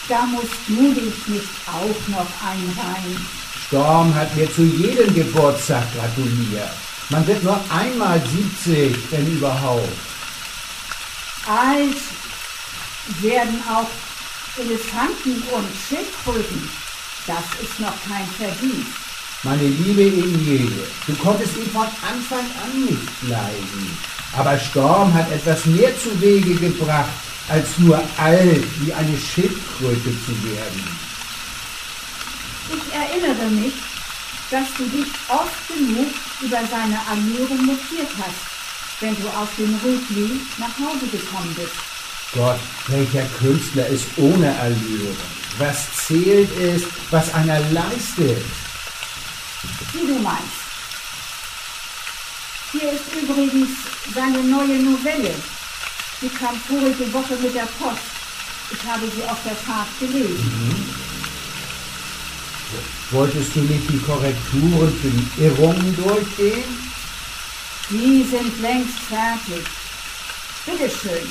[0.09, 3.27] Da musst du dich nicht auch noch einreihen.
[3.69, 6.71] Storm hat mir zu jedem Geburtstag gratuliert.
[7.11, 8.21] Man wird nur einmal
[8.65, 9.89] 70, wenn überhaupt.
[11.47, 12.03] Alt
[13.21, 13.89] werden auch
[14.59, 16.69] Elefanten und Schildkröten.
[17.29, 18.91] Das ist noch kein Verdienst.
[19.45, 24.16] Meine liebe Emilie, du konntest ihn von Anfang an nicht leiden.
[24.37, 27.09] Aber Storm hat etwas mehr zu Wege gebracht,
[27.49, 30.99] als nur alt wie eine Schildkröte zu werden.
[32.69, 33.75] Ich erinnere mich,
[34.51, 40.41] dass du dich oft genug über seine Ernährung mokiert hast, wenn du auf dem Rütli
[40.59, 41.73] nach Hause gekommen bist.
[42.35, 45.17] Gott, welcher Künstler ist ohne Allüren?
[45.59, 48.45] Was zählt ist, was einer leistet.
[49.93, 50.66] Wie du meinst.
[52.73, 53.71] Hier ist übrigens
[54.15, 55.35] seine neue Novelle.
[56.21, 58.01] Die kam vorige Woche mit der Post.
[58.73, 60.95] Ich habe sie auf der Fahrt gelesen.
[63.13, 66.65] Wolltest du nicht die Korrekturen für die Irrungen durchgehen?
[67.89, 69.65] Die sind längst fertig.
[70.65, 71.29] Bitteschön.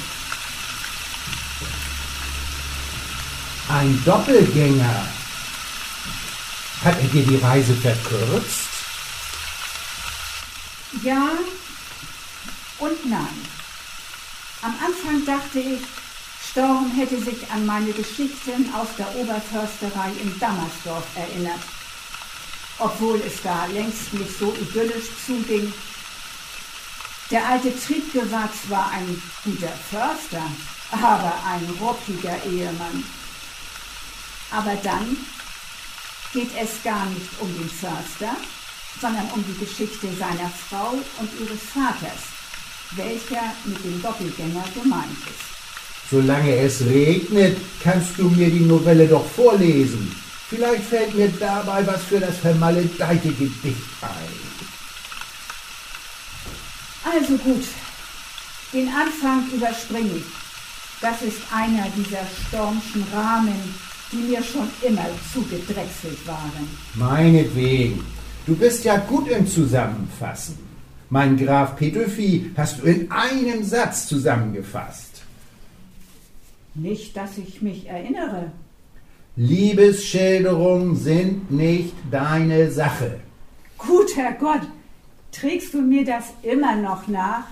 [3.67, 5.07] Ein Doppelgänger.
[6.83, 8.74] Hat er dir die Reise verkürzt?
[11.03, 11.31] Ja
[12.79, 13.47] und nein.
[14.61, 15.81] Am Anfang dachte ich,
[16.51, 21.59] Storm hätte sich an meine Geschichten aus der Oberförsterei in Dammersdorf erinnert.
[22.79, 25.73] Obwohl es da längst nicht so idyllisch zuging.
[27.29, 30.43] Der alte Triebgewachs war ein guter Förster,
[30.91, 33.03] aber ein ruppiger Ehemann.
[34.51, 35.17] Aber dann
[36.33, 38.35] geht es gar nicht um den Förster,
[39.01, 42.21] sondern um die Geschichte seiner Frau und ihres Vaters,
[42.95, 45.55] welcher mit dem Doppelgänger gemeint ist.
[46.09, 50.15] Solange es regnet, kannst du mir die Novelle doch vorlesen.
[50.49, 54.55] Vielleicht fällt mir dabei was für das vermaledeite Gedicht ein.
[57.03, 57.63] Also gut,
[58.71, 60.25] den Anfang überspringe ich.
[61.01, 63.75] Das ist einer dieser stormschen Rahmen,
[64.11, 66.67] die mir schon immer zugedrechselt waren.
[66.93, 68.14] Meinetwegen.
[68.45, 70.59] Du bist ja gut im Zusammenfassen.
[71.09, 75.23] Mein Graf Petöfi hast du in einem Satz zusammengefasst.
[76.75, 78.51] Nicht, dass ich mich erinnere.
[79.35, 83.19] Liebesschilderungen sind nicht deine Sache.
[83.77, 84.61] Guter Gott,
[85.31, 87.45] trägst du mir das immer noch nach?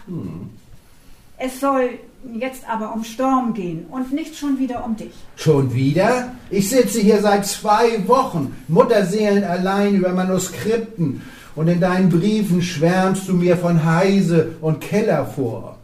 [1.38, 1.97] Es soll
[2.39, 5.13] jetzt aber um Storm gehen und nicht schon wieder um dich.
[5.36, 6.31] Schon wieder?
[6.49, 11.21] Ich sitze hier seit zwei Wochen, Mutterseelen allein über Manuskripten,
[11.55, 15.77] und in deinen Briefen schwärmst du mir von Heise und Keller vor.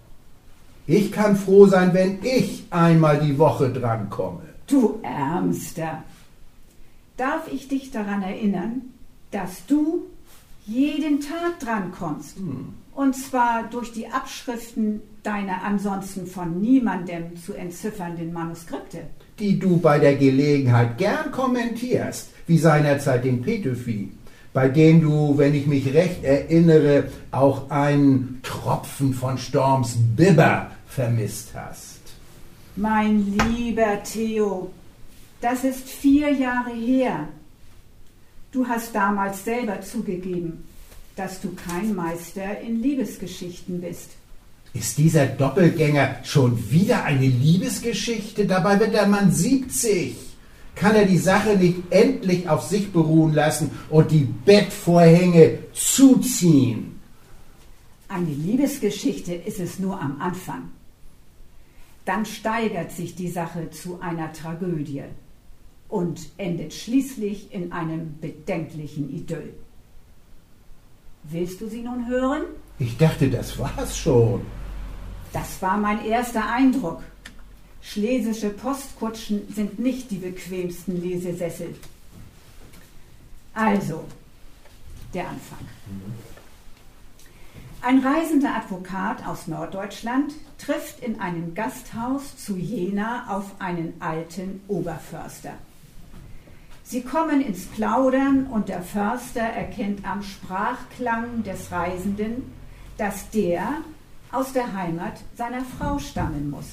[0.87, 4.41] Ich kann froh sein, wenn ich einmal die Woche drankomme.
[4.65, 6.03] Du Ärmster,
[7.17, 8.81] darf ich dich daran erinnern,
[9.31, 10.03] dass du
[10.65, 12.37] jeden Tag drankommst?
[12.37, 12.73] Hm.
[12.99, 19.03] Und zwar durch die Abschriften deiner ansonsten von niemandem zu entziffernden Manuskripte.
[19.39, 24.11] Die du bei der Gelegenheit gern kommentierst, wie seinerzeit den Petephi,
[24.51, 31.51] bei dem du, wenn ich mich recht erinnere, auch einen Tropfen von Storms Bibber vermisst
[31.55, 32.01] hast.
[32.75, 34.71] Mein lieber Theo,
[35.39, 37.29] das ist vier Jahre her.
[38.51, 40.65] Du hast damals selber zugegeben,
[41.15, 44.11] dass du kein Meister in Liebesgeschichten bist.
[44.73, 48.45] Ist dieser Doppelgänger schon wieder eine Liebesgeschichte?
[48.45, 50.15] Dabei wird der Mann 70.
[50.75, 56.99] Kann er die Sache nicht endlich auf sich beruhen lassen und die Bettvorhänge zuziehen?
[58.07, 60.69] Eine Liebesgeschichte ist es nur am Anfang.
[62.05, 65.03] Dann steigert sich die Sache zu einer Tragödie
[65.89, 69.53] und endet schließlich in einem bedenklichen Idyll.
[71.23, 72.43] Willst du sie nun hören?
[72.79, 74.45] Ich dachte, das war's schon.
[75.33, 77.03] Das war mein erster Eindruck.
[77.81, 81.75] Schlesische Postkutschen sind nicht die bequemsten Lesesessel.
[83.53, 84.05] Also,
[85.13, 85.59] der Anfang.
[87.81, 95.53] Ein reisender Advokat aus Norddeutschland trifft in einem Gasthaus zu Jena auf einen alten Oberförster.
[96.89, 102.51] Sie kommen ins Plaudern und der Förster erkennt am Sprachklang des Reisenden,
[102.97, 103.73] dass der
[104.31, 106.65] aus der Heimat seiner Frau stammen muss.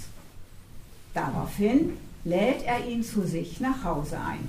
[1.13, 4.49] Daraufhin lädt er ihn zu sich nach Hause ein.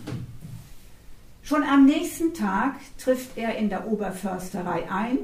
[1.43, 5.17] Schon am nächsten Tag trifft er in der Oberförsterei ein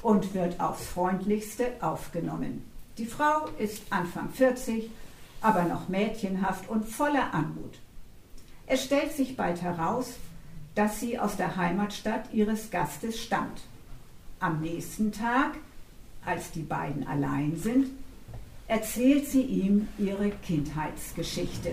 [0.00, 2.64] und wird aufs freundlichste aufgenommen.
[2.96, 4.90] Die Frau ist Anfang 40,
[5.42, 7.74] aber noch mädchenhaft und voller Anmut.
[8.72, 10.14] Es stellt sich bald heraus,
[10.74, 13.60] dass sie aus der Heimatstadt ihres Gastes stammt.
[14.40, 15.58] Am nächsten Tag,
[16.24, 17.88] als die beiden allein sind,
[18.68, 21.72] erzählt sie ihm ihre Kindheitsgeschichte.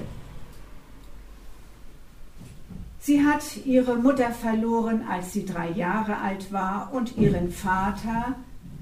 [2.99, 8.35] Sie hat ihre Mutter verloren, als sie drei Jahre alt war, und ihren Vater,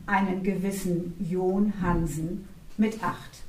[0.07, 3.43] einen gewissen John Hansen, mit acht.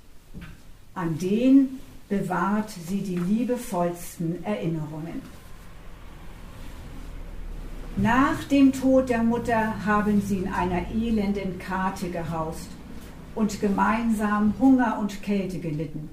[0.95, 5.23] An den bewahrt sie die liebevollsten Erinnerungen.
[7.97, 12.69] Nach dem Tod der Mutter haben sie in einer elenden Karte gehaust
[13.35, 16.09] und gemeinsam Hunger und Kälte gelitten.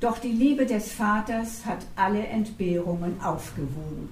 [0.00, 4.08] Doch die Liebe des Vaters hat alle Entbehrungen aufgewogen.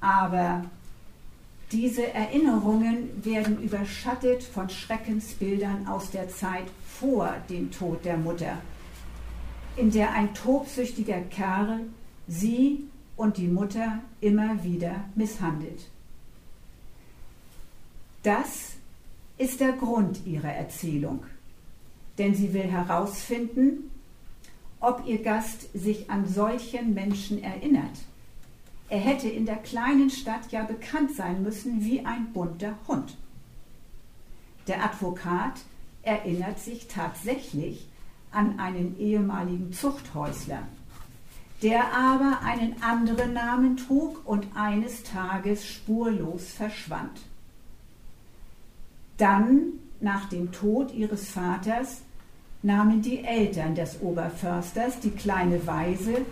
[0.00, 0.64] Aber
[1.72, 8.58] diese Erinnerungen werden überschattet von Schreckensbildern aus der Zeit vor dem Tod der Mutter
[9.76, 11.80] in der ein tobsüchtiger Kerl
[12.28, 12.84] sie
[13.16, 15.88] und die Mutter immer wieder misshandelt.
[18.22, 18.72] Das
[19.36, 21.24] ist der Grund ihrer Erzählung,
[22.18, 23.90] denn sie will herausfinden,
[24.80, 27.98] ob ihr Gast sich an solchen Menschen erinnert.
[28.88, 33.16] Er hätte in der kleinen Stadt ja bekannt sein müssen wie ein bunter Hund.
[34.66, 35.60] Der Advokat
[36.02, 37.86] erinnert sich tatsächlich
[38.34, 40.62] an einen ehemaligen Zuchthäusler,
[41.62, 47.20] der aber einen anderen Namen trug und eines Tages spurlos verschwand.
[49.16, 52.02] Dann, nach dem Tod ihres Vaters,
[52.62, 56.24] nahmen die Eltern des Oberförsters die kleine Weise,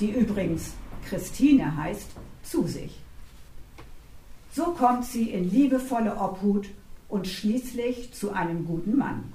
[0.00, 0.72] die übrigens
[1.08, 2.10] Christine heißt,
[2.42, 3.00] zu sich.
[4.52, 6.68] So kommt sie in liebevolle Obhut
[7.08, 9.32] und schließlich zu einem guten Mann.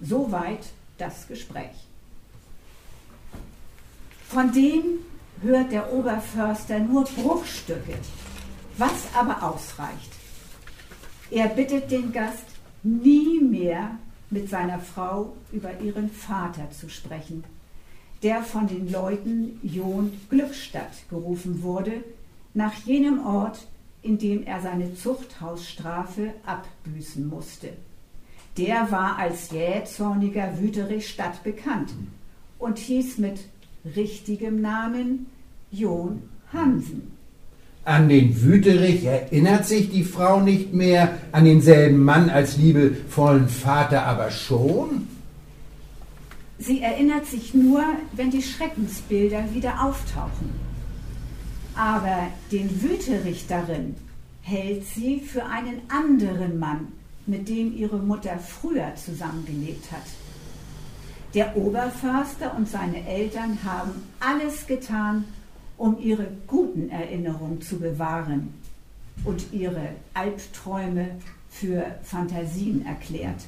[0.00, 0.72] Soweit
[1.02, 1.76] das Gespräch.
[4.28, 5.00] Von dem
[5.42, 7.98] hört der Oberförster nur Bruchstücke,
[8.78, 10.12] was aber ausreicht.
[11.30, 12.46] Er bittet den Gast,
[12.84, 13.98] nie mehr
[14.30, 17.44] mit seiner Frau über ihren Vater zu sprechen,
[18.22, 22.04] der von den Leuten John Glückstadt gerufen wurde,
[22.54, 23.66] nach jenem Ort,
[24.02, 27.72] in dem er seine Zuchthausstrafe abbüßen musste.
[28.56, 31.90] Der war als jähzorniger Wüterich stadtbekannt
[32.58, 33.40] und hieß mit
[33.96, 35.26] richtigem Namen
[35.70, 36.22] John
[36.52, 37.12] Hansen.
[37.84, 44.04] An den Wüterich erinnert sich die Frau nicht mehr, an denselben Mann als liebevollen Vater
[44.06, 45.08] aber schon?
[46.58, 47.82] Sie erinnert sich nur,
[48.12, 50.50] wenn die Schreckensbilder wieder auftauchen.
[51.74, 53.96] Aber den Wüterich darin
[54.42, 56.88] hält sie für einen anderen Mann,
[57.26, 60.02] mit dem ihre Mutter früher zusammengelebt hat.
[61.34, 65.24] Der Oberförster und seine Eltern haben alles getan,
[65.78, 68.52] um ihre guten Erinnerungen zu bewahren
[69.24, 71.16] und ihre Albträume
[71.48, 73.46] für Fantasien erklärt.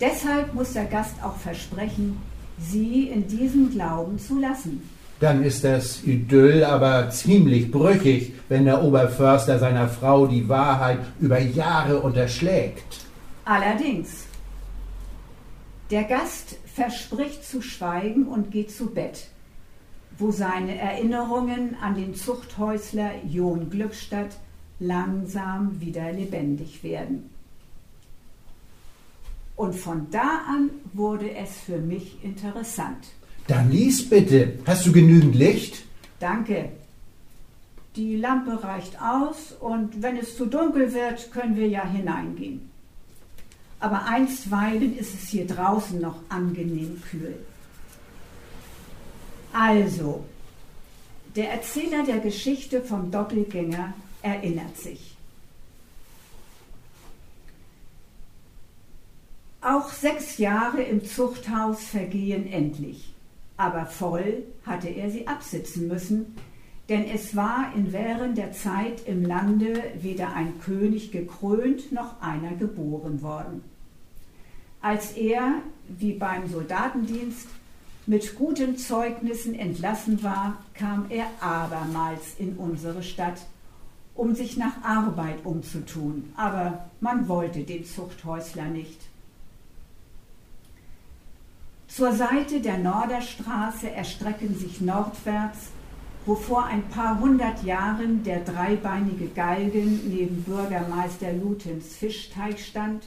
[0.00, 2.18] Deshalb muss der Gast auch versprechen,
[2.58, 4.82] sie in diesem Glauben zu lassen.
[5.20, 11.38] Dann ist das Idyll aber ziemlich brüchig, wenn der Oberförster seiner Frau die Wahrheit über
[11.38, 13.06] Jahre unterschlägt.
[13.44, 14.26] Allerdings.
[15.90, 19.28] Der Gast verspricht zu schweigen und geht zu Bett,
[20.18, 24.36] wo seine Erinnerungen an den Zuchthäusler John Glückstadt
[24.80, 27.30] langsam wieder lebendig werden.
[29.54, 33.06] Und von da an wurde es für mich interessant.
[33.46, 34.58] Dann lies bitte.
[34.66, 35.84] Hast du genügend Licht?
[36.18, 36.70] Danke.
[37.94, 42.70] Die Lampe reicht aus und wenn es zu dunkel wird, können wir ja hineingehen.
[43.78, 47.36] Aber einstweilen ist es hier draußen noch angenehm kühl.
[49.52, 50.24] Also,
[51.36, 55.16] der Erzähler der Geschichte vom Doppelgänger erinnert sich.
[59.62, 63.12] Auch sechs Jahre im Zuchthaus vergehen endlich,
[63.56, 66.34] aber voll hatte er sie absitzen müssen,
[66.88, 72.54] denn es war in während der Zeit im Lande weder ein König gekrönt noch einer
[72.54, 73.64] geboren worden.
[74.80, 77.48] Als er, wie beim Soldatendienst,
[78.06, 83.46] mit guten Zeugnissen entlassen war, kam er abermals in unsere Stadt,
[84.14, 89.00] um sich nach Arbeit umzutun, aber man wollte den Zuchthäusler nicht.
[91.96, 95.70] Zur Seite der Norderstraße erstrecken sich nordwärts,
[96.26, 103.04] wo vor ein paar hundert Jahren der dreibeinige Galgen neben Bürgermeister Lutens Fischteich stand,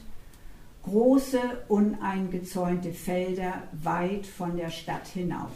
[0.82, 5.52] große, uneingezäunte Felder weit von der Stadt hinauf.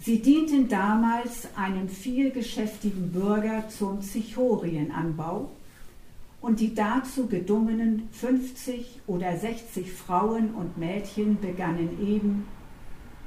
[0.00, 5.48] Sie dienten damals einem vielgeschäftigen Bürger zum Zichorienanbau
[6.42, 12.46] und die dazu gedungenen 50 oder 60 Frauen und Mädchen begannen eben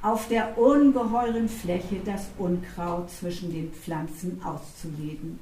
[0.02, 5.40] auf der ungeheuren Fläche das Unkraut zwischen den Pflanzen auszuleben.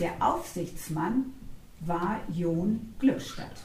[0.00, 1.32] Der Aufsichtsmann
[1.80, 3.64] war John Glückstadt.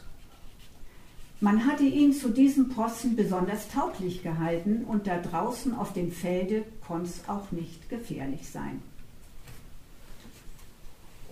[1.42, 6.64] Man hatte ihn zu diesem Posten besonders tauglich gehalten und da draußen auf dem Felde
[6.88, 8.82] konnte es auch nicht gefährlich sein.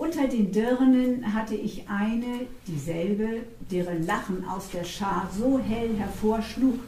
[0.01, 6.79] Unter den Dirnen hatte ich eine, dieselbe, deren Lachen aus der Schar so hell hervorschlug,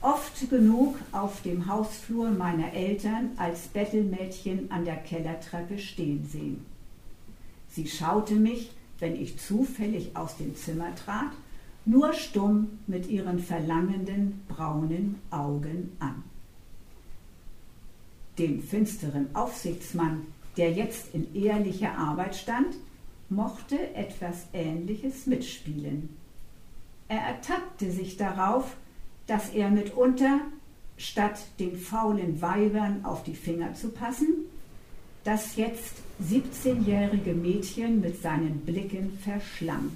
[0.00, 6.64] oft genug auf dem Hausflur meiner Eltern als Bettelmädchen an der Kellertreppe stehen sehen.
[7.68, 11.32] Sie schaute mich, wenn ich zufällig aus dem Zimmer trat,
[11.84, 16.22] nur stumm mit ihren verlangenden braunen Augen an.
[18.38, 20.22] Dem finsteren Aufsichtsmann
[20.56, 22.76] der jetzt in ehrlicher Arbeit stand,
[23.28, 26.10] mochte etwas Ähnliches mitspielen.
[27.08, 28.76] Er ertappte sich darauf,
[29.26, 30.40] dass er mitunter,
[30.96, 34.28] statt den faulen Weibern auf die Finger zu passen,
[35.24, 39.90] das jetzt 17-jährige Mädchen mit seinen Blicken verschlang.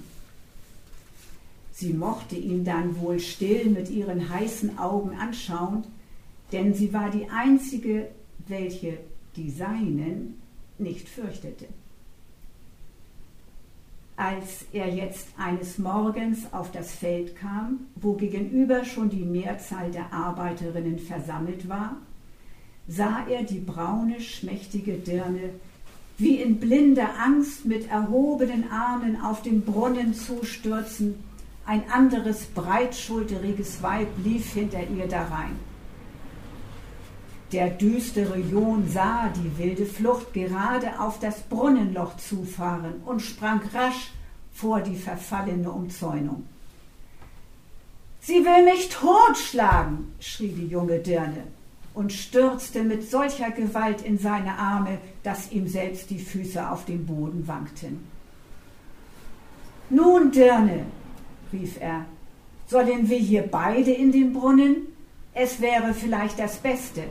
[1.71, 5.83] Sie mochte ihn dann wohl still mit ihren heißen Augen anschauen,
[6.51, 8.09] denn sie war die einzige,
[8.47, 8.97] welche
[9.35, 10.41] die seinen
[10.79, 11.65] nicht fürchtete.
[14.15, 20.11] Als er jetzt eines Morgens auf das Feld kam, wo gegenüber schon die Mehrzahl der
[20.11, 21.97] Arbeiterinnen versammelt war,
[22.87, 25.51] sah er die braune, schmächtige Dirne
[26.17, 31.15] wie in blinder Angst mit erhobenen Armen auf den Brunnen zustürzen.
[31.65, 35.59] Ein anderes breitschulteriges Weib lief hinter ihr darein.
[37.51, 44.11] Der düstere John sah die wilde Flucht gerade auf das Brunnenloch zufahren und sprang rasch
[44.51, 46.45] vor die verfallene Umzäunung.
[48.19, 51.43] Sie will mich totschlagen, schrie die junge Dirne
[51.93, 57.05] und stürzte mit solcher Gewalt in seine Arme, dass ihm selbst die Füße auf dem
[57.05, 58.05] Boden wankten.
[59.89, 60.85] Nun, Dirne,
[61.53, 62.05] rief er,
[62.67, 64.87] sollen wir hier beide in den Brunnen?
[65.33, 67.03] Es wäre vielleicht das Beste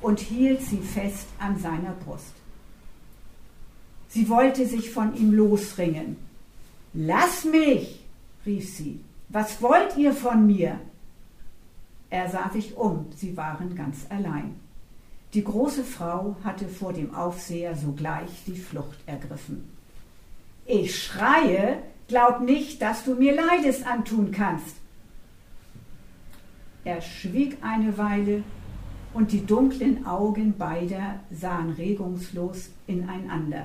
[0.00, 2.34] und hielt sie fest an seiner Brust.
[4.08, 6.16] Sie wollte sich von ihm losringen.
[6.94, 8.04] Lass mich,
[8.44, 10.78] rief sie Was wollt ihr von mir?
[12.10, 14.54] Er sah sich um, sie waren ganz allein.
[15.34, 19.68] Die große Frau hatte vor dem Aufseher sogleich die Flucht ergriffen.
[20.64, 24.76] Ich schreie, glaub nicht, dass du mir Leides antun kannst.
[26.84, 28.44] Er schwieg eine Weile,
[29.16, 33.64] und die dunklen Augen beider sahen regungslos ineinander.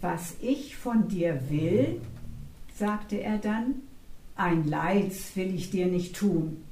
[0.00, 2.00] Was ich von dir will,
[2.74, 3.74] sagte er dann,
[4.34, 6.64] ein Leids will ich dir nicht tun,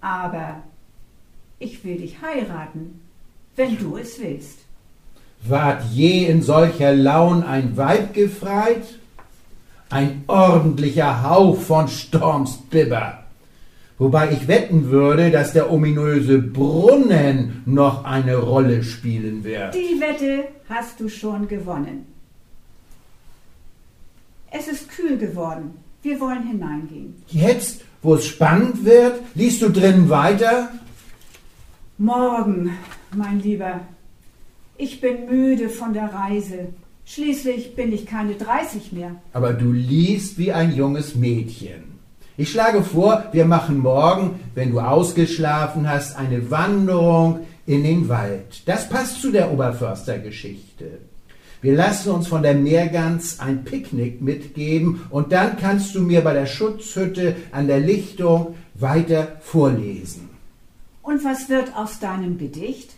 [0.00, 0.62] aber
[1.58, 3.00] ich will dich heiraten,
[3.56, 4.60] wenn du es willst.
[5.42, 8.98] Ward je in solcher Laun ein Weib gefreit?
[9.90, 13.25] Ein ordentlicher Hauch von Stormsbibber.
[13.98, 19.74] Wobei ich wetten würde, dass der ominöse Brunnen noch eine Rolle spielen wird.
[19.74, 22.06] Die Wette hast du schon gewonnen.
[24.50, 25.74] Es ist kühl geworden.
[26.02, 27.14] Wir wollen hineingehen.
[27.28, 30.70] Jetzt, wo es spannend wird, liest du drinnen weiter?
[31.98, 32.76] Morgen,
[33.14, 33.80] mein Lieber.
[34.76, 36.68] Ich bin müde von der Reise.
[37.06, 39.16] Schließlich bin ich keine 30 mehr.
[39.32, 41.95] Aber du liest wie ein junges Mädchen.
[42.38, 48.62] Ich schlage vor, wir machen morgen, wenn du ausgeschlafen hast, eine Wanderung in den Wald.
[48.66, 50.98] Das passt zu der Oberförstergeschichte.
[51.62, 56.34] Wir lassen uns von der Meergans ein Picknick mitgeben und dann kannst du mir bei
[56.34, 60.28] der Schutzhütte an der Lichtung weiter vorlesen.
[61.02, 62.90] Und was wird aus deinem Gedicht?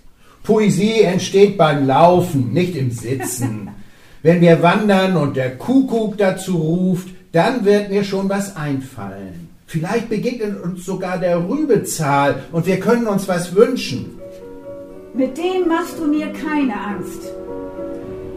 [0.43, 3.68] Poesie entsteht beim Laufen, nicht im Sitzen.
[4.22, 9.48] Wenn wir wandern und der Kuckuck dazu ruft, dann wird mir schon was einfallen.
[9.66, 14.18] Vielleicht begegnet uns sogar der Rübezahl und wir können uns was wünschen.
[15.14, 17.22] Mit dem machst du mir keine Angst.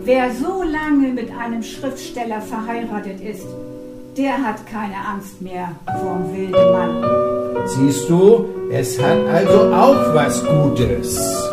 [0.04, 3.46] Wer so lange mit einem Schriftsteller verheiratet ist,
[4.18, 5.70] der hat keine Angst mehr
[6.02, 7.68] vorm wilden Mann.
[7.68, 11.51] Siehst du, es hat also auch was Gutes.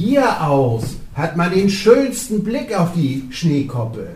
[0.00, 4.06] Hier aus hat man den schönsten Blick auf die Schneekoppe.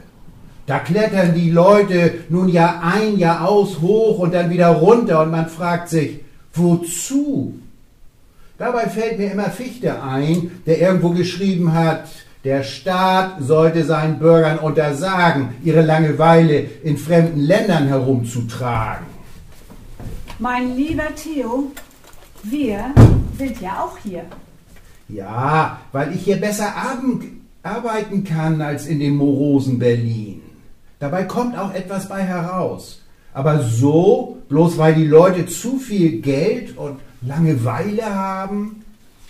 [0.67, 5.31] Da klettern die Leute nun ja ein Jahr aus hoch und dann wieder runter und
[5.31, 6.21] man fragt sich,
[6.55, 7.61] wozu?
[8.57, 12.09] Dabei fällt mir immer Fichte ein, der irgendwo geschrieben hat,
[12.45, 19.07] der Staat sollte seinen Bürgern untersagen, ihre Langeweile in fremden Ländern herumzutragen.
[20.39, 21.73] Mein lieber Theo,
[22.43, 22.87] wir
[23.37, 24.25] sind ja auch hier.
[25.09, 26.73] Ja, weil ich hier besser
[27.63, 30.43] arbeiten kann als in dem morosen Berlin.
[30.99, 33.03] Dabei kommt auch etwas bei heraus.
[33.33, 38.85] Aber so, bloß weil die Leute zu viel Geld und Langeweile haben?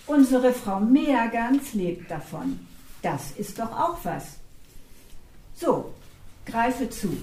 [0.06, 2.60] Unsere Frau Meergans lebt davon.
[3.02, 4.24] Das ist doch auch was.
[5.54, 5.92] So,
[6.44, 7.16] greife zu.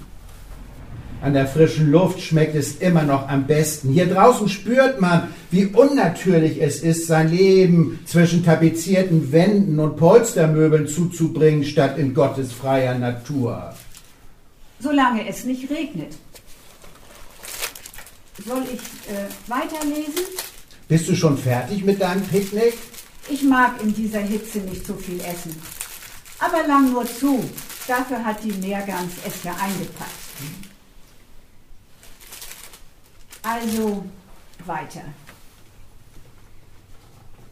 [1.22, 3.89] An der frischen Luft schmeckt es immer noch am besten.
[3.89, 10.88] Hier draußen spürt man, wie unnatürlich es ist, sein Leben zwischen tapezierten Wänden und Polstermöbeln
[10.88, 13.72] zuzubringen, statt in Gottes freier Natur.
[14.80, 16.13] Solange es nicht regnet.
[18.43, 18.80] Soll ich
[19.13, 20.24] äh, weiterlesen?
[20.88, 22.74] Bist du schon fertig mit deinem Picknick?
[23.30, 25.55] Ich mag in dieser Hitze nicht so viel essen.
[26.39, 27.47] Aber lang nur zu.
[27.88, 30.70] Dafür hat die Meergans es ja eingepackt.
[33.44, 34.04] Also
[34.66, 35.04] weiter.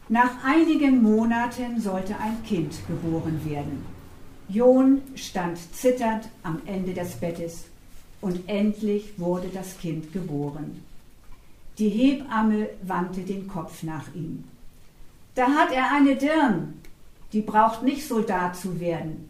[0.08, 3.84] Nach einigen Monaten sollte ein Kind geboren werden.
[4.48, 7.64] John stand zitternd am Ende des Bettes
[8.20, 10.84] und endlich wurde das Kind geboren.
[11.78, 14.44] Die Hebamme wandte den Kopf nach ihm.
[15.34, 16.74] Da hat er eine Dirn,
[17.32, 19.28] die braucht nicht Soldat zu werden.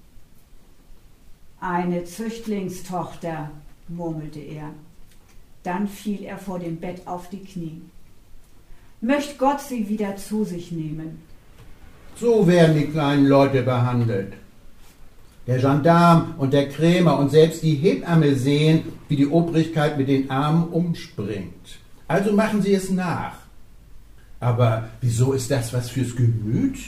[1.61, 3.51] Eine Züchtlingstochter,
[3.89, 4.71] murmelte er.
[5.63, 7.83] Dann fiel er vor dem Bett auf die Knie.
[9.01, 11.23] Möcht Gott sie wieder zu sich nehmen.
[12.17, 14.35] So werden die kleinen Leute behandelt.
[15.47, 20.31] Der Gendarm und der Krämer und selbst die Hebamme sehen, wie die Obrigkeit mit den
[20.31, 21.79] Armen umspringt.
[22.07, 23.35] Also machen sie es nach.
[24.39, 26.79] Aber wieso ist das was fürs Gemüt?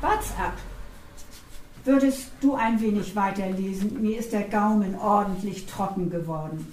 [0.00, 0.56] Wart's ab.
[1.84, 4.02] Würdest du ein wenig weiterlesen?
[4.02, 6.66] Mir ist der Gaumen ordentlich trocken geworden.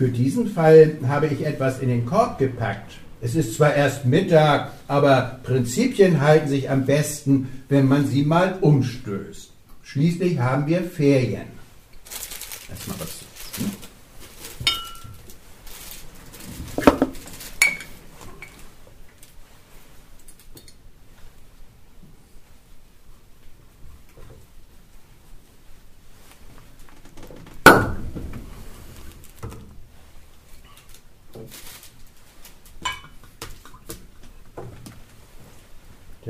[0.00, 2.92] Für diesen Fall habe ich etwas in den Korb gepackt.
[3.20, 8.56] Es ist zwar erst Mittag, aber Prinzipien halten sich am besten, wenn man sie mal
[8.62, 9.50] umstößt.
[9.82, 11.48] Schließlich haben wir Ferien.
[12.70, 13.18] Erstmal was.
[13.58, 13.70] Hm?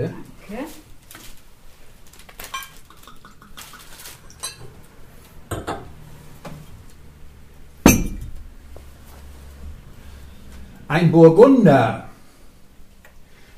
[0.00, 0.14] Danke.
[0.48, 0.66] Danke.
[10.88, 12.04] Ein Burgunder.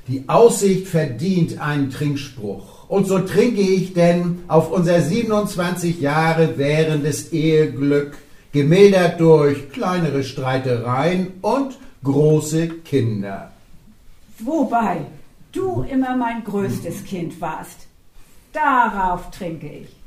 [0.08, 2.88] Die Aussicht verdient einen Trinkspruch.
[2.88, 8.18] Und so trinke ich denn auf unser 27 Jahre währendes Eheglück,
[8.52, 13.52] gemildert durch kleinere Streitereien und große Kinder.
[14.40, 15.02] Wobei
[15.52, 17.86] du immer mein größtes Kind warst.
[18.52, 20.01] Darauf trinke ich.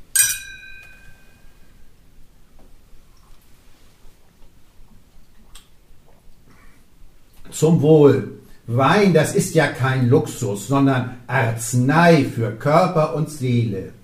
[7.56, 8.32] Zum Wohl.
[8.66, 13.94] Wein, das ist ja kein Luxus, sondern Arznei für Körper und Seele.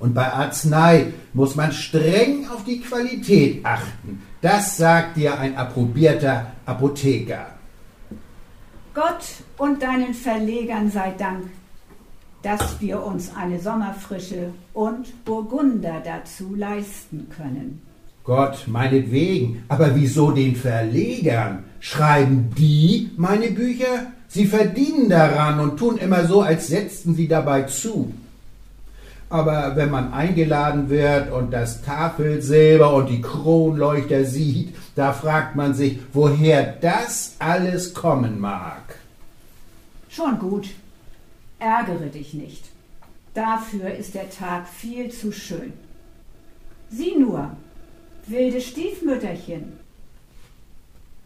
[0.00, 4.22] Und bei Arznei muss man streng auf die Qualität achten.
[4.40, 7.46] Das sagt dir ein approbierter Apotheker.
[8.92, 9.24] Gott
[9.56, 11.44] und deinen Verlegern sei Dank,
[12.42, 17.87] dass wir uns eine Sommerfrische und Burgunder dazu leisten können.
[18.28, 21.64] Gott, meinetwegen, aber wieso den Verlegern?
[21.80, 24.12] Schreiben die meine Bücher?
[24.28, 28.12] Sie verdienen daran und tun immer so, als setzten sie dabei zu.
[29.30, 35.72] Aber wenn man eingeladen wird und das Tafelsilber und die Kronleuchter sieht, da fragt man
[35.72, 38.96] sich, woher das alles kommen mag.
[40.10, 40.68] Schon gut,
[41.58, 42.66] ärgere dich nicht.
[43.32, 45.72] Dafür ist der Tag viel zu schön.
[46.90, 47.52] Sieh nur,
[48.30, 49.72] wilde Stiefmütterchen.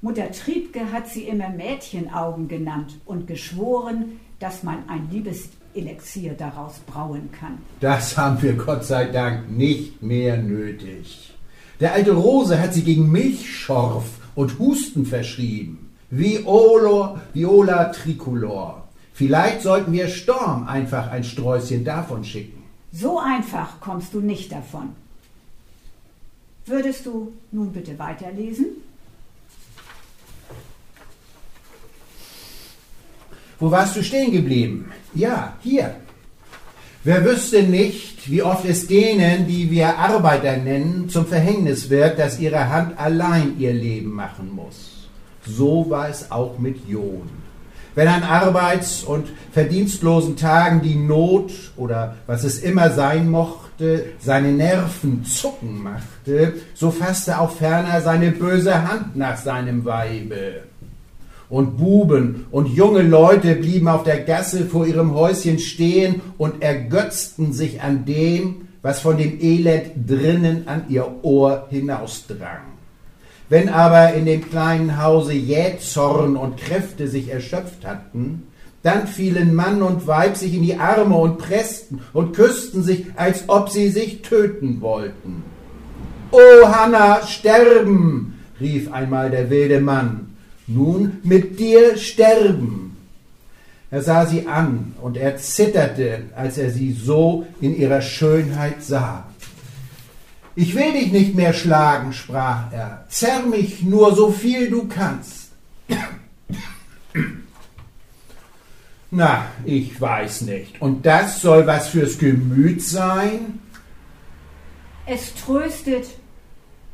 [0.01, 7.31] Mutter Triebke hat sie immer Mädchenaugen genannt und geschworen, dass man ein Liebeselixier daraus brauen
[7.39, 7.59] kann.
[7.81, 11.33] Das haben wir Gott sei Dank nicht mehr nötig.
[11.79, 15.91] Der alte Rose hat sie gegen Milchschorf und Husten verschrieben.
[16.11, 18.89] Viola, Viola tricolor.
[19.15, 22.63] Vielleicht sollten wir Storm einfach ein Sträußchen davon schicken.
[22.93, 24.91] So einfach kommst du nicht davon.
[26.67, 28.67] Würdest du nun bitte weiterlesen?
[33.59, 34.91] Wo warst du stehen geblieben?
[35.15, 35.97] Ja, hier.
[37.05, 42.39] Wer wüsste nicht, wie oft es denen, die wir Arbeiter nennen, zum Verhängnis wird, dass
[42.39, 45.09] ihre Hand allein ihr Leben machen muss.
[45.45, 47.29] So war es auch mit John.
[47.97, 53.62] Wenn an arbeits- und verdienstlosen Tagen die Not oder was es immer sein mochte,
[54.21, 60.63] seine Nerven zucken machte, so fasste auch ferner seine böse Hand nach seinem Weibe
[61.53, 67.53] und Buben und junge Leute blieben auf der Gasse vor ihrem Häuschen stehen und ergötzten
[67.53, 72.63] sich an dem, was von dem Elend drinnen an ihr Ohr hinausdrang.
[73.51, 78.45] Wenn aber in dem kleinen Hause Jähzorn und Kräfte sich erschöpft hatten,
[78.83, 83.49] dann fielen Mann und Weib sich in die Arme und pressten und küssten sich, als
[83.49, 85.45] ob sie sich töten wollten.
[86.33, 88.41] O Hanna, sterben!
[88.61, 90.33] rief einmal der wilde Mann
[90.67, 92.97] nun mit dir sterben.
[93.91, 99.27] Er sah sie an und er zitterte, als er sie so in ihrer Schönheit sah.
[100.55, 105.51] Ich will dich nicht mehr schlagen, sprach er, zerr mich nur so viel du kannst.
[109.15, 110.81] Na, ich weiß nicht.
[110.81, 113.61] Und das soll was fürs Gemüt sein?
[115.05, 116.07] Es tröstet,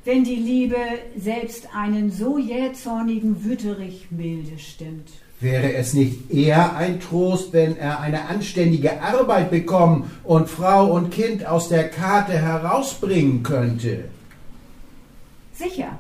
[0.05, 0.77] wenn die Liebe
[1.17, 5.09] selbst einen so jähzornigen Wüterich milde stimmt.
[5.39, 11.11] Wäre es nicht eher ein Trost, wenn er eine anständige Arbeit bekommen und Frau und
[11.11, 14.07] Kind aus der Karte herausbringen könnte?
[15.53, 15.97] Sicher.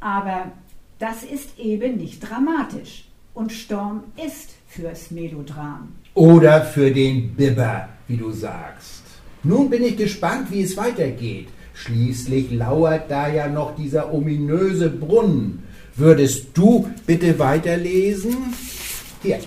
[0.00, 0.50] Aber
[0.98, 3.04] das ist eben nicht dramatisch.
[3.32, 5.92] Und Storm ist fürs Melodram.
[6.14, 9.02] Oder für den Bibber, wie du sagst.
[9.42, 11.48] Nun bin ich gespannt, wie es weitergeht.
[11.74, 15.62] Schließlich lauert da ja noch dieser ominöse Brunnen.
[15.96, 18.36] Würdest du bitte weiterlesen?
[19.22, 19.38] Hier.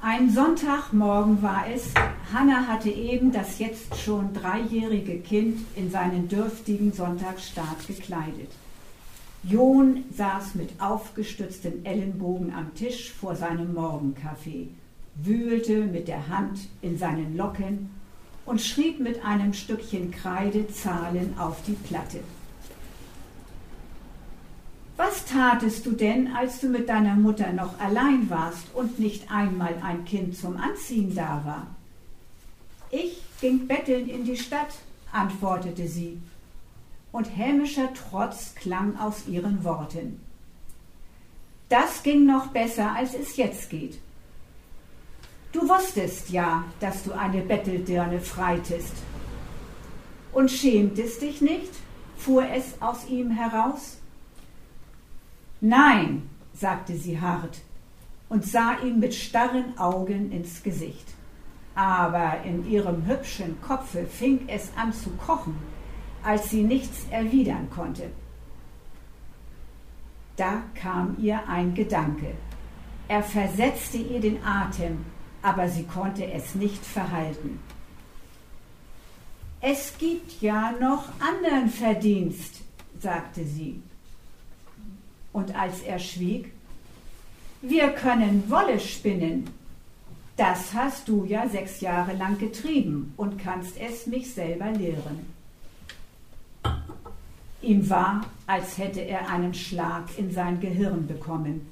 [0.00, 1.92] Ein Sonntagmorgen war es.
[2.34, 8.50] Hanna hatte eben das jetzt schon dreijährige Kind in seinen dürftigen Sonntagsstaat gekleidet.
[9.44, 14.66] John saß mit aufgestützten Ellenbogen am Tisch vor seinem Morgenkaffee,
[15.14, 17.90] wühlte mit der Hand in seinen Locken
[18.46, 22.18] und schrieb mit einem Stückchen Kreide Zahlen auf die Platte.
[24.96, 29.74] Was tatest du denn, als du mit deiner Mutter noch allein warst und nicht einmal
[29.84, 31.66] ein Kind zum Anziehen da war?
[32.96, 34.72] Ich ging betteln in die Stadt,
[35.10, 36.16] antwortete sie,
[37.10, 40.20] und hämischer Trotz klang aus ihren Worten.
[41.68, 43.98] Das ging noch besser, als es jetzt geht.
[45.50, 48.94] Du wusstest ja, dass du eine Betteldirne freitest.
[50.32, 51.72] Und schämtest dich nicht?
[52.16, 53.98] fuhr es aus ihm heraus.
[55.60, 57.58] Nein, sagte sie hart
[58.28, 61.13] und sah ihm mit starren Augen ins Gesicht.
[61.74, 65.56] Aber in ihrem hübschen Kopfe fing es an zu kochen,
[66.22, 68.10] als sie nichts erwidern konnte.
[70.36, 72.34] Da kam ihr ein Gedanke.
[73.08, 75.04] Er versetzte ihr den Atem
[75.44, 77.60] aber sie konnte es nicht verhalten.
[79.60, 82.62] Es gibt ja noch anderen Verdienst,
[82.98, 83.82] sagte sie.
[85.34, 86.50] Und als er schwieg,
[87.60, 89.50] wir können Wolle spinnen.
[90.36, 95.32] Das hast du ja sechs Jahre lang getrieben und kannst es mich selber lehren.
[97.62, 101.66] Ihm war, als hätte er einen Schlag in sein Gehirn bekommen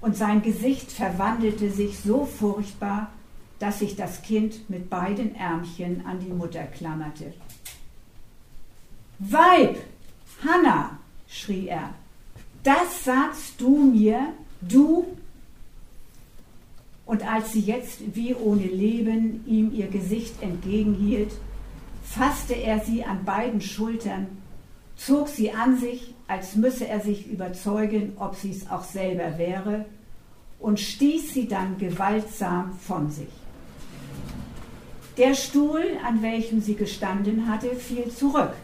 [0.00, 3.10] und sein Gesicht verwandelte sich so furchtbar,
[3.58, 7.32] dass sich das Kind mit beiden Ärmchen an die Mutter klammerte.
[9.18, 9.78] Weib,
[10.44, 11.94] Hanna, schrie er,
[12.62, 15.06] das sagst du mir, du?
[17.06, 21.32] Und als sie jetzt wie ohne Leben ihm ihr Gesicht entgegenhielt,
[22.02, 24.26] fasste er sie an beiden Schultern,
[24.96, 29.84] zog sie an sich als müsse er sich überzeugen, ob sie es auch selber wäre,
[30.58, 33.28] und stieß sie dann gewaltsam von sich.
[35.18, 38.54] Der Stuhl, an welchem sie gestanden hatte, fiel zurück,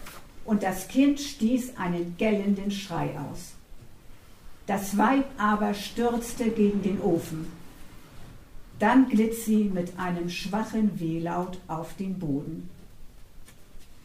[0.44, 3.52] und das Kind stieß einen gellenden Schrei aus.
[4.66, 7.59] Das Weib aber stürzte gegen den Ofen.
[8.80, 12.70] Dann glitt sie mit einem schwachen Wehlaut auf den Boden.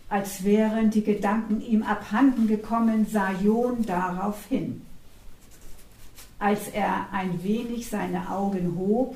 [0.10, 4.82] Als wären die Gedanken ihm abhanden gekommen, sah John darauf hin.
[6.40, 9.16] Als er ein wenig seine Augen hob,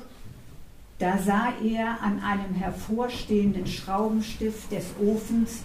[0.98, 5.62] da sah er an einem hervorstehenden Schraubenstift des Ofens,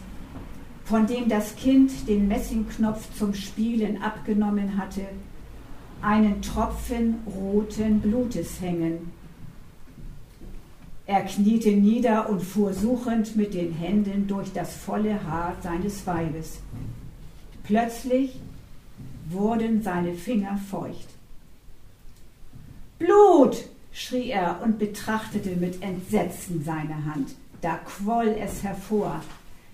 [0.84, 5.08] von dem das Kind den Messingknopf zum Spielen abgenommen hatte,
[6.02, 9.14] einen Tropfen roten Blutes hängen
[11.08, 16.60] er kniete nieder und fuhr suchend mit den Händen durch das volle Haar seines Weibes.
[17.64, 18.40] Plötzlich
[19.30, 21.10] wurden seine Finger feucht.
[22.98, 23.66] Blut!
[23.92, 27.36] schrie er und betrachtete mit Entsetzen seine Hand.
[27.62, 29.24] Da quoll es hervor.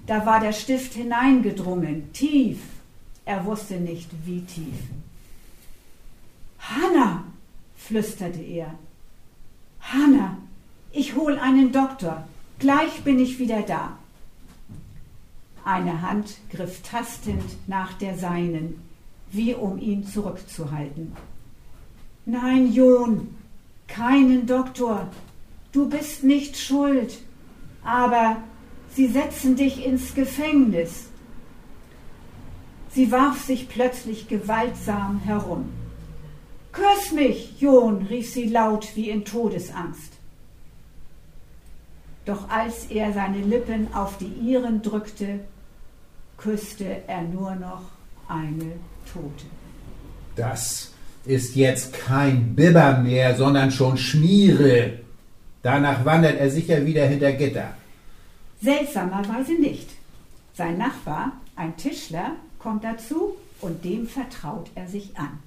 [0.05, 2.59] Da war der Stift hineingedrungen, tief.
[3.25, 4.75] Er wusste nicht, wie tief.
[6.59, 7.23] Hanna!
[7.75, 8.75] flüsterte er.
[9.79, 10.37] Hanna!
[10.93, 12.27] Ich hol einen Doktor.
[12.59, 13.97] Gleich bin ich wieder da.
[15.63, 18.81] Eine Hand griff tastend nach der seinen,
[19.31, 21.13] wie um ihn zurückzuhalten.
[22.25, 23.35] Nein, John,
[23.87, 25.07] keinen Doktor.
[25.71, 27.19] Du bist nicht schuld.
[27.83, 28.37] Aber
[28.93, 31.05] sie setzen dich ins Gefängnis.
[32.89, 35.69] Sie warf sich plötzlich gewaltsam herum.
[36.73, 40.20] Küss mich, John, rief sie laut wie in Todesangst.
[42.25, 45.39] Doch als er seine Lippen auf die ihren drückte,
[46.37, 47.83] küsste er nur noch
[48.27, 48.73] eine
[49.11, 49.45] Tote.
[50.35, 50.91] Das
[51.25, 54.99] ist jetzt kein Bibber mehr, sondern schon Schmiere.
[55.61, 57.73] Danach wandert er sicher wieder hinter Gitter.
[58.61, 59.89] Seltsamerweise nicht.
[60.53, 65.39] Sein Nachbar, Ein Tischler kommt dazu und dem vertraut er sich an.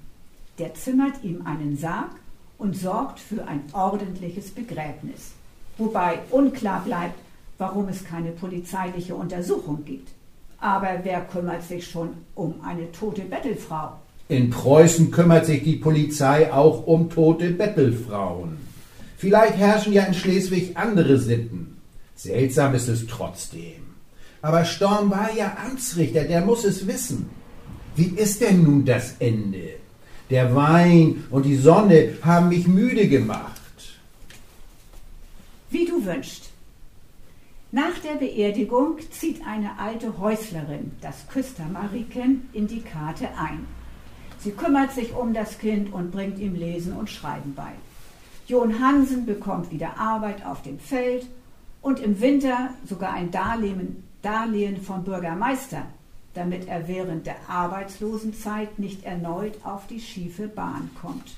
[0.59, 2.11] Der zimmert ihm einen Sarg
[2.57, 5.33] und sorgt für ein ordentliches Begräbnis.
[5.77, 7.15] Wobei unklar bleibt,
[7.57, 10.09] warum es keine polizeiliche Untersuchung gibt.
[10.59, 13.93] Aber wer kümmert sich schon um eine tote Bettelfrau?
[14.27, 18.57] In Preußen kümmert sich die Polizei auch um tote Bettelfrauen.
[19.17, 21.77] Vielleicht herrschen ja in Schleswig andere Sitten.
[22.15, 23.83] Seltsam ist es trotzdem.
[24.41, 27.29] Aber Storm war ja Amtsrichter, der muss es wissen.
[27.95, 29.75] Wie ist denn nun das Ende?
[30.29, 33.54] Der Wein und die Sonne haben mich müde gemacht.
[35.75, 36.51] Wie du wünschst.
[37.73, 43.67] Nach der Beerdigung zieht eine alte Häuslerin, das Küstermariken, in die Karte ein.
[44.39, 47.73] Sie kümmert sich um das Kind und bringt ihm Lesen und Schreiben bei.
[48.47, 51.27] John Hansen bekommt wieder Arbeit auf dem Feld
[51.81, 55.87] und im Winter sogar ein Darlehen, Darlehen vom Bürgermeister,
[56.35, 61.35] damit er während der Arbeitslosenzeit nicht erneut auf die schiefe Bahn kommt.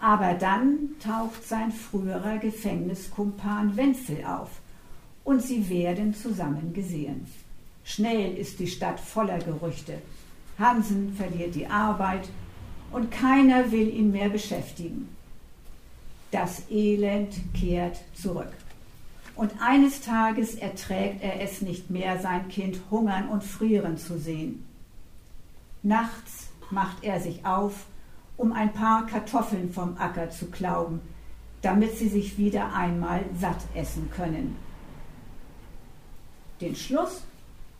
[0.00, 4.48] Aber dann taucht sein früherer Gefängniskumpan Wenzel auf
[5.24, 7.26] und sie werden zusammen gesehen.
[7.84, 9.98] Schnell ist die Stadt voller Gerüchte.
[10.58, 12.28] Hansen verliert die Arbeit
[12.92, 15.08] und keiner will ihn mehr beschäftigen.
[16.30, 18.52] Das Elend kehrt zurück.
[19.36, 24.64] Und eines Tages erträgt er es nicht mehr, sein Kind hungern und frieren zu sehen.
[25.82, 27.86] Nachts macht er sich auf,
[28.40, 31.00] um ein paar Kartoffeln vom Acker zu klauben,
[31.60, 34.56] damit sie sich wieder einmal satt essen können.
[36.62, 37.20] Den Schluss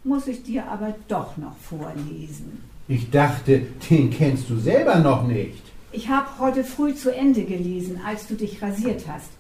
[0.04, 2.62] muss ich dir aber doch noch vorlesen.
[2.88, 5.62] Ich dachte, den kennst du selber noch nicht.
[5.92, 9.30] Ich habe heute früh zu Ende gelesen, als du dich rasiert hast.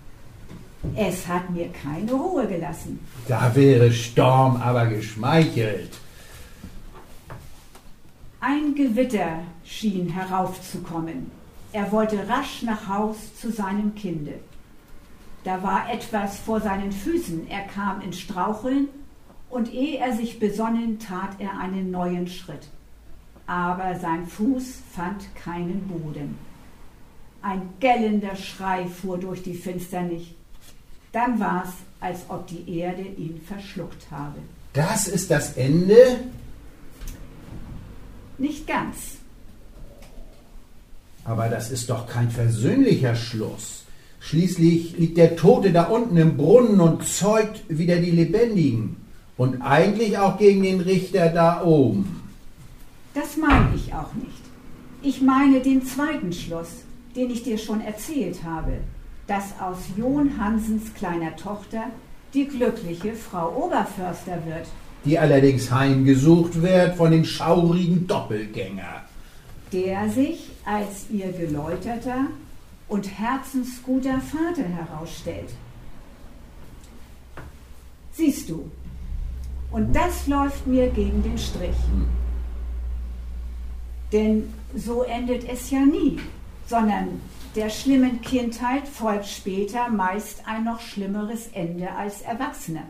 [0.96, 2.98] Es hat mir keine Ruhe gelassen.
[3.28, 5.90] Da wäre Storm aber geschmeichelt.
[8.40, 11.30] Ein Gewitter schien heraufzukommen.
[11.72, 14.40] Er wollte rasch nach Haus zu seinem Kinde.
[15.44, 17.48] Da war etwas vor seinen Füßen.
[17.48, 18.88] Er kam in Straucheln
[19.48, 22.68] und ehe er sich besonnen, tat er einen neuen Schritt
[23.50, 24.62] aber sein Fuß
[24.94, 26.38] fand keinen Boden.
[27.42, 30.22] Ein gellender Schrei fuhr durch die Finsternis.
[31.10, 34.38] Dann war es, als ob die Erde ihn verschluckt habe.
[34.72, 36.20] Das ist das Ende?
[38.38, 39.16] Nicht ganz.
[41.30, 43.84] Aber das ist doch kein versöhnlicher Schluss.
[44.18, 48.96] Schließlich liegt der Tote da unten im Brunnen und zeugt wieder die Lebendigen.
[49.36, 52.20] Und eigentlich auch gegen den Richter da oben.
[53.14, 54.42] Das meine ich auch nicht.
[55.02, 56.82] Ich meine den zweiten Schluss,
[57.14, 58.72] den ich dir schon erzählt habe,
[59.28, 61.84] dass aus John Hansens kleiner Tochter
[62.34, 64.66] die glückliche Frau Oberförster wird.
[65.04, 69.04] Die allerdings heimgesucht wird von dem schaurigen Doppelgänger.
[69.72, 72.26] Der sich als ihr geläuterter
[72.86, 75.50] und herzensguter Vater herausstellt.
[78.12, 78.70] Siehst du,
[79.72, 81.76] und das läuft mir gegen den Strich.
[81.90, 82.06] Hm.
[84.12, 86.20] Denn so endet es ja nie,
[86.66, 87.20] sondern
[87.56, 92.82] der schlimmen Kindheit folgt später meist ein noch schlimmeres Ende als Erwachsene.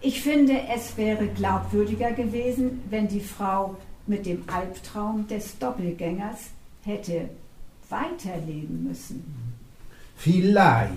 [0.00, 3.76] Ich finde, es wäre glaubwürdiger gewesen, wenn die Frau
[4.08, 6.50] mit dem Albtraum des Doppelgängers
[6.82, 7.28] hätte
[7.88, 9.24] weiterleben müssen.
[10.16, 10.96] Vielleicht.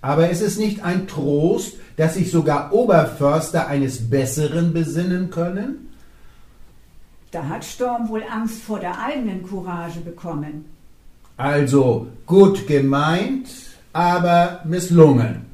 [0.00, 5.88] Aber ist es nicht ein Trost, dass sich sogar Oberförster eines Besseren besinnen können?
[7.30, 10.66] Da hat Storm wohl Angst vor der eigenen Courage bekommen.
[11.36, 13.48] Also gut gemeint,
[13.92, 15.46] aber misslungen.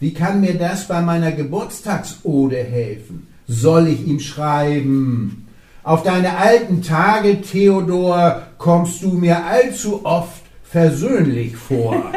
[0.00, 3.26] Wie kann mir das bei meiner Geburtstagsode helfen?
[3.48, 5.48] Soll ich ihm schreiben?
[5.82, 12.12] Auf deine alten Tage, Theodor, kommst du mir allzu oft versöhnlich vor.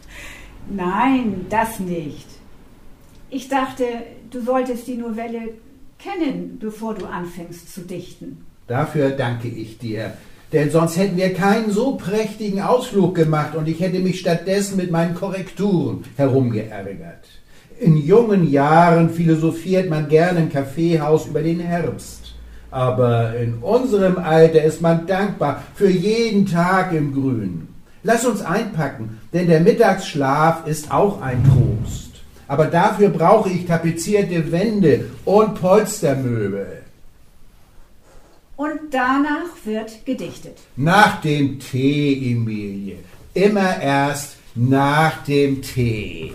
[0.70, 2.26] Nein, das nicht.
[3.30, 3.84] Ich dachte,
[4.30, 5.50] du solltest die Novelle
[5.98, 8.46] kennen, bevor du anfängst zu dichten.
[8.66, 10.14] Dafür danke ich dir.
[10.52, 14.90] Denn sonst hätten wir keinen so prächtigen Ausflug gemacht und ich hätte mich stattdessen mit
[14.90, 17.26] meinen Korrekturen herumgeärgert.
[17.78, 22.15] In jungen Jahren philosophiert man gerne im Kaffeehaus über den Herbst.
[22.76, 27.68] Aber in unserem Alter ist man dankbar für jeden Tag im Grün.
[28.02, 32.06] Lass uns einpacken, denn der Mittagsschlaf ist auch ein Trost
[32.48, 36.82] aber dafür brauche ich tapezierte Wände und Polstermöbel.
[38.56, 40.58] Und danach wird gedichtet.
[40.76, 42.98] Nach dem Tee, Emilie.
[43.34, 46.32] Immer erst nach dem Tee.